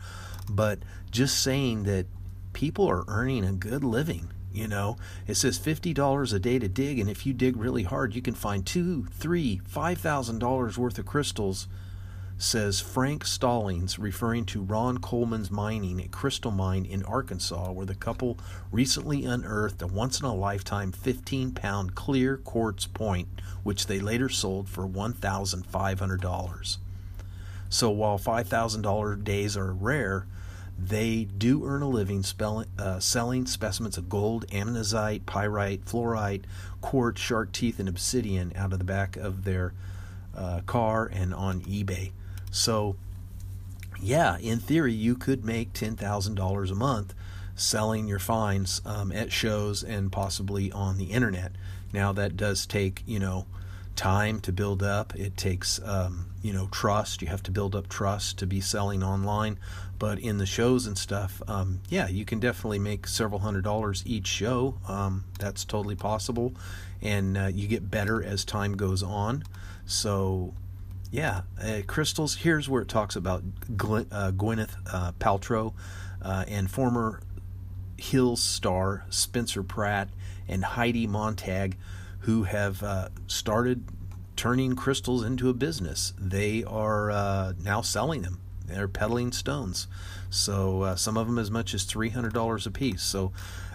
But 0.51 0.81
just 1.11 1.43
saying 1.43 1.85
that 1.85 2.07
people 2.53 2.87
are 2.89 3.05
earning 3.09 3.45
a 3.45 3.53
good 3.53 3.83
living. 3.83 4.31
You 4.53 4.69
know, 4.69 4.99
it 5.27 5.35
says 5.35 5.59
fifty 5.59 5.93
dollars 5.93 6.33
a 6.33 6.39
day 6.39 6.61
to 6.61 6.69
dig, 6.69 7.01
and 7.01 7.11
if 7.11 7.27
you 7.27 7.33
dig 7.33 7.57
really 7.57 7.83
hard, 7.83 8.15
you 8.15 8.23
can 8.23 8.35
find 8.35 8.65
two, 8.65 9.07
three, 9.07 9.61
five 9.65 9.99
thousand 9.99 10.39
dollars 10.39 10.79
worth 10.79 10.99
of 10.99 11.07
crystals 11.07 11.67
says 12.45 12.79
Frank 12.79 13.25
Stallings, 13.25 13.99
referring 13.99 14.45
to 14.47 14.63
Ron 14.63 14.99
Coleman's 14.99 15.51
mining 15.51 16.01
at 16.01 16.11
Crystal 16.11 16.51
Mine 16.51 16.85
in 16.85 17.03
Arkansas, 17.05 17.73
where 17.73 17.87
the 17.87 17.95
couple 17.95 18.37
recently 18.71 19.25
unearthed 19.25 19.81
a 19.81 19.87
once 19.87 20.21
in 20.21 20.27
a 20.27 20.35
lifetime 20.35 20.93
15 20.93 21.53
pound 21.53 21.95
clear 21.95 22.37
quartz 22.37 22.87
point, 22.87 23.29
which 23.63 23.87
they 23.87 23.99
later 23.99 24.29
sold 24.29 24.69
for 24.69 24.87
$1,500. 24.87 26.77
So 27.71 27.91
while 27.91 28.19
$5,000 28.19 29.25
days 29.25 29.57
are 29.57 29.73
rare, 29.73 30.27
they 30.79 31.25
do 31.25 31.65
earn 31.65 31.83
a 31.83 31.89
living 31.89 32.23
uh, 32.79 33.01
selling 33.01 33.47
specimens 33.47 33.97
of 33.97 34.11
gold, 34.11 34.45
ammonite, 34.53 35.25
pyrite, 35.25 35.87
fluorite, 35.87 36.45
quartz, 36.83 37.21
shark 37.21 37.53
teeth, 37.53 37.81
and 37.81 37.89
obsidian 37.89 38.53
out 38.55 38.75
of 38.75 38.79
the 38.79 38.85
back 38.85 39.17
of 39.17 39.45
their 39.45 39.73
uh, 40.37 40.61
car 40.67 41.11
and 41.13 41.33
on 41.33 41.63
eBay. 41.63 42.13
So, 42.55 42.95
yeah, 44.01 44.39
in 44.39 44.61
theory, 44.61 44.93
you 44.93 45.17
could 45.17 45.45
make 45.45 45.73
$10,000 45.73 46.71
a 46.71 46.75
month 46.77 47.15
selling 47.57 48.07
your 48.07 48.21
finds 48.21 48.81
um, 48.85 49.11
at 49.11 49.33
shows 49.33 49.83
and 49.83 50.13
possibly 50.13 50.71
on 50.71 50.97
the 50.97 51.07
internet. 51.07 51.51
Now, 51.93 52.13
that 52.13 52.37
does 52.37 52.65
take, 52.65 53.03
you 53.07 53.19
know, 53.19 53.47
time 53.97 54.39
to 54.43 54.53
build 54.53 54.85
up. 54.85 55.17
It 55.17 55.37
takes, 55.37 55.81
um, 55.85 56.27
you 56.43 56.53
know, 56.53 56.69
trust. 56.71 57.23
You 57.23 57.29
have 57.29 57.43
to 57.43 57.51
build 57.51 57.75
up 57.75 57.89
trust 57.89 58.39
to 58.39 58.47
be 58.47 58.61
selling 58.61 59.03
online. 59.03 59.59
But 59.99 60.21
in 60.21 60.39
the 60.39 60.47
shows 60.47 60.87
and 60.87 60.97
stuff, 60.97 61.43
um, 61.49 61.81
yeah, 61.89 62.07
you 62.07 62.25
can 62.25 62.39
definitely 62.39 62.79
make 62.79 63.09
several 63.09 63.41
hundred 63.41 63.65
dollars 63.65 64.05
each 64.07 64.29
show. 64.29 64.79
Um, 64.87 65.25
that's 65.41 65.65
totally 65.65 65.97
possible. 65.97 66.55
And 67.03 67.37
uh, 67.37 67.51
you 67.53 67.67
get 67.67 67.91
better 67.91 68.23
as 68.23 68.45
time 68.45 68.77
goes 68.77 69.03
on. 69.03 69.43
So, 69.87 70.55
yeah, 71.15 71.43
uh, 71.63 71.83
crystals. 71.87 72.35
Here's 72.35 72.69
where 72.69 72.83
it 72.83 72.89
talks 72.89 73.15
about 73.15 73.45
uh, 73.71 74.33
Gwyneth 74.33 74.75
uh, 74.93 75.13
Paltrow 75.21 75.73
uh, 76.21 76.45
and 76.49 76.69
former 76.69 77.21
Hill 77.97 78.35
star 78.35 79.05
Spencer 79.11 79.63
Pratt 79.63 80.09
and 80.49 80.65
Heidi 80.65 81.07
Montag, 81.07 81.77
who 82.21 82.43
have 82.43 82.83
uh, 82.83 83.11
started 83.29 83.85
turning 84.35 84.75
crystals 84.75 85.23
into 85.23 85.49
a 85.49 85.55
business. 85.55 86.15
They 86.19 86.65
are 86.65 87.13
uh, 87.13 87.53
now 87.63 87.81
selling 87.81 88.23
them. 88.23 88.41
They're 88.67 88.89
peddling 88.89 89.31
stones. 89.31 89.87
So 90.31 90.97
some 90.97 91.17
of 91.17 91.29
them 91.29 91.39
as 91.39 91.49
much 91.49 91.75
as 91.75 91.85
three 91.85 92.09
hundred 92.09 92.33
dollars 92.33 92.67
a 92.67 92.73
piece. 92.73 93.05
So 93.05 93.31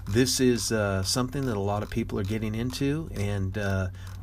this 0.09 0.41
is 0.41 0.73
something 1.07 1.45
that 1.45 1.55
a 1.55 1.61
lot 1.61 1.83
of 1.83 1.89
people 1.89 2.19
are 2.19 2.23
getting 2.23 2.53
into, 2.53 3.09
and 3.15 3.57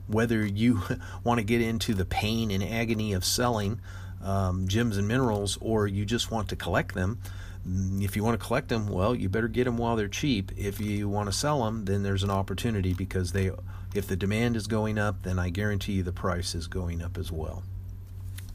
whether 0.07 0.45
you 0.45 0.83
want 1.25 1.39
to 1.39 1.45
get 1.45 1.61
into 1.61 1.95
the 1.95 2.05
pain 2.05 2.51
and 2.51 2.63
agony 2.63 3.13
of 3.13 3.25
selling 3.25 3.81
um, 4.23 4.67
gems 4.69 4.97
and 4.97 5.07
minerals 5.07 5.59
or 5.61 5.87
you 5.87 6.05
just 6.05 6.31
want 6.31 6.49
to 6.49 6.57
collect 6.57 6.95
them. 6.95 7.21
Mm, 7.67 8.03
if 8.03 8.17
you 8.17 8.25
want 8.25 8.39
to 8.39 8.45
collect 8.45 8.69
them, 8.69 8.89
well, 8.89 9.15
you 9.15 9.29
better 9.29 9.49
get 9.49 9.65
them 9.65 9.77
while 9.77 9.97
they're 9.97 10.09
cheap. 10.09 10.53
If 10.57 10.81
you 10.81 11.09
want 11.09 11.31
to 11.31 11.37
sell 11.37 11.65
them, 11.65 11.85
then 11.85 12.03
there's 12.03 12.23
an 12.23 12.31
opportunity 12.31 12.95
because 12.95 13.33
they, 13.33 13.51
if 13.95 14.07
the 14.07 14.17
demand 14.17 14.57
is 14.57 14.67
going 14.67 14.99
up, 14.99 15.23
then 15.23 15.39
I 15.39 15.51
guarantee 15.51 15.95
you 15.95 16.03
the 16.03 16.13
price 16.13 16.55
is 16.55 16.67
going 16.67 17.03
up 17.03 17.19
as 17.19 17.33
well. 17.33 17.63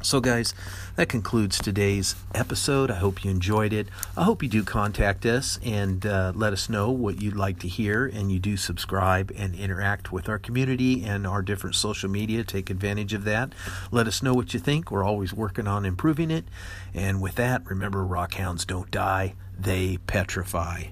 So, 0.04 0.20
guys, 0.20 0.56
that 0.96 1.10
concludes 1.10 1.60
today's 1.60 2.16
episode. 2.34 2.90
I 2.90 2.96
hope 2.96 3.24
you 3.24 3.30
enjoyed 3.30 3.72
it. 3.72 3.88
I 4.18 4.24
hope 4.24 4.42
you 4.42 4.50
do 4.50 4.64
contact 4.64 5.28
us 5.28 5.60
and 5.64 6.04
uh, 6.06 6.32
let 6.34 6.54
us 6.54 6.70
know 6.70 6.90
what 6.90 7.22
you'd 7.22 7.36
like 7.36 7.60
to 7.60 7.68
hear, 7.68 8.08
and 8.08 8.32
you 8.32 8.40
do 8.40 8.58
subscribe 8.58 9.32
and 9.38 9.54
interact 9.54 10.12
with 10.12 10.28
our 10.28 10.40
community 10.40 11.04
and 11.04 11.28
our 11.28 11.44
different 11.44 11.76
social 11.76 12.10
media. 12.10 12.44
Take 12.44 12.72
advantage 12.72 13.14
of 13.14 13.26
that. 13.26 13.54
Let 13.92 14.08
us 14.08 14.24
know 14.24 14.34
what 14.34 14.56
you 14.56 14.60
think. 14.60 14.90
We're 14.90 15.04
always 15.04 15.34
working 15.34 15.68
on 15.68 15.86
improving 15.86 16.32
it. 16.32 16.46
And 16.96 17.22
with 17.22 17.36
that, 17.36 17.64
remember 17.70 18.04
rockhounds 18.04 18.66
don't 18.66 18.90
die, 18.90 19.36
they 19.60 19.98
petrify. 20.08 20.86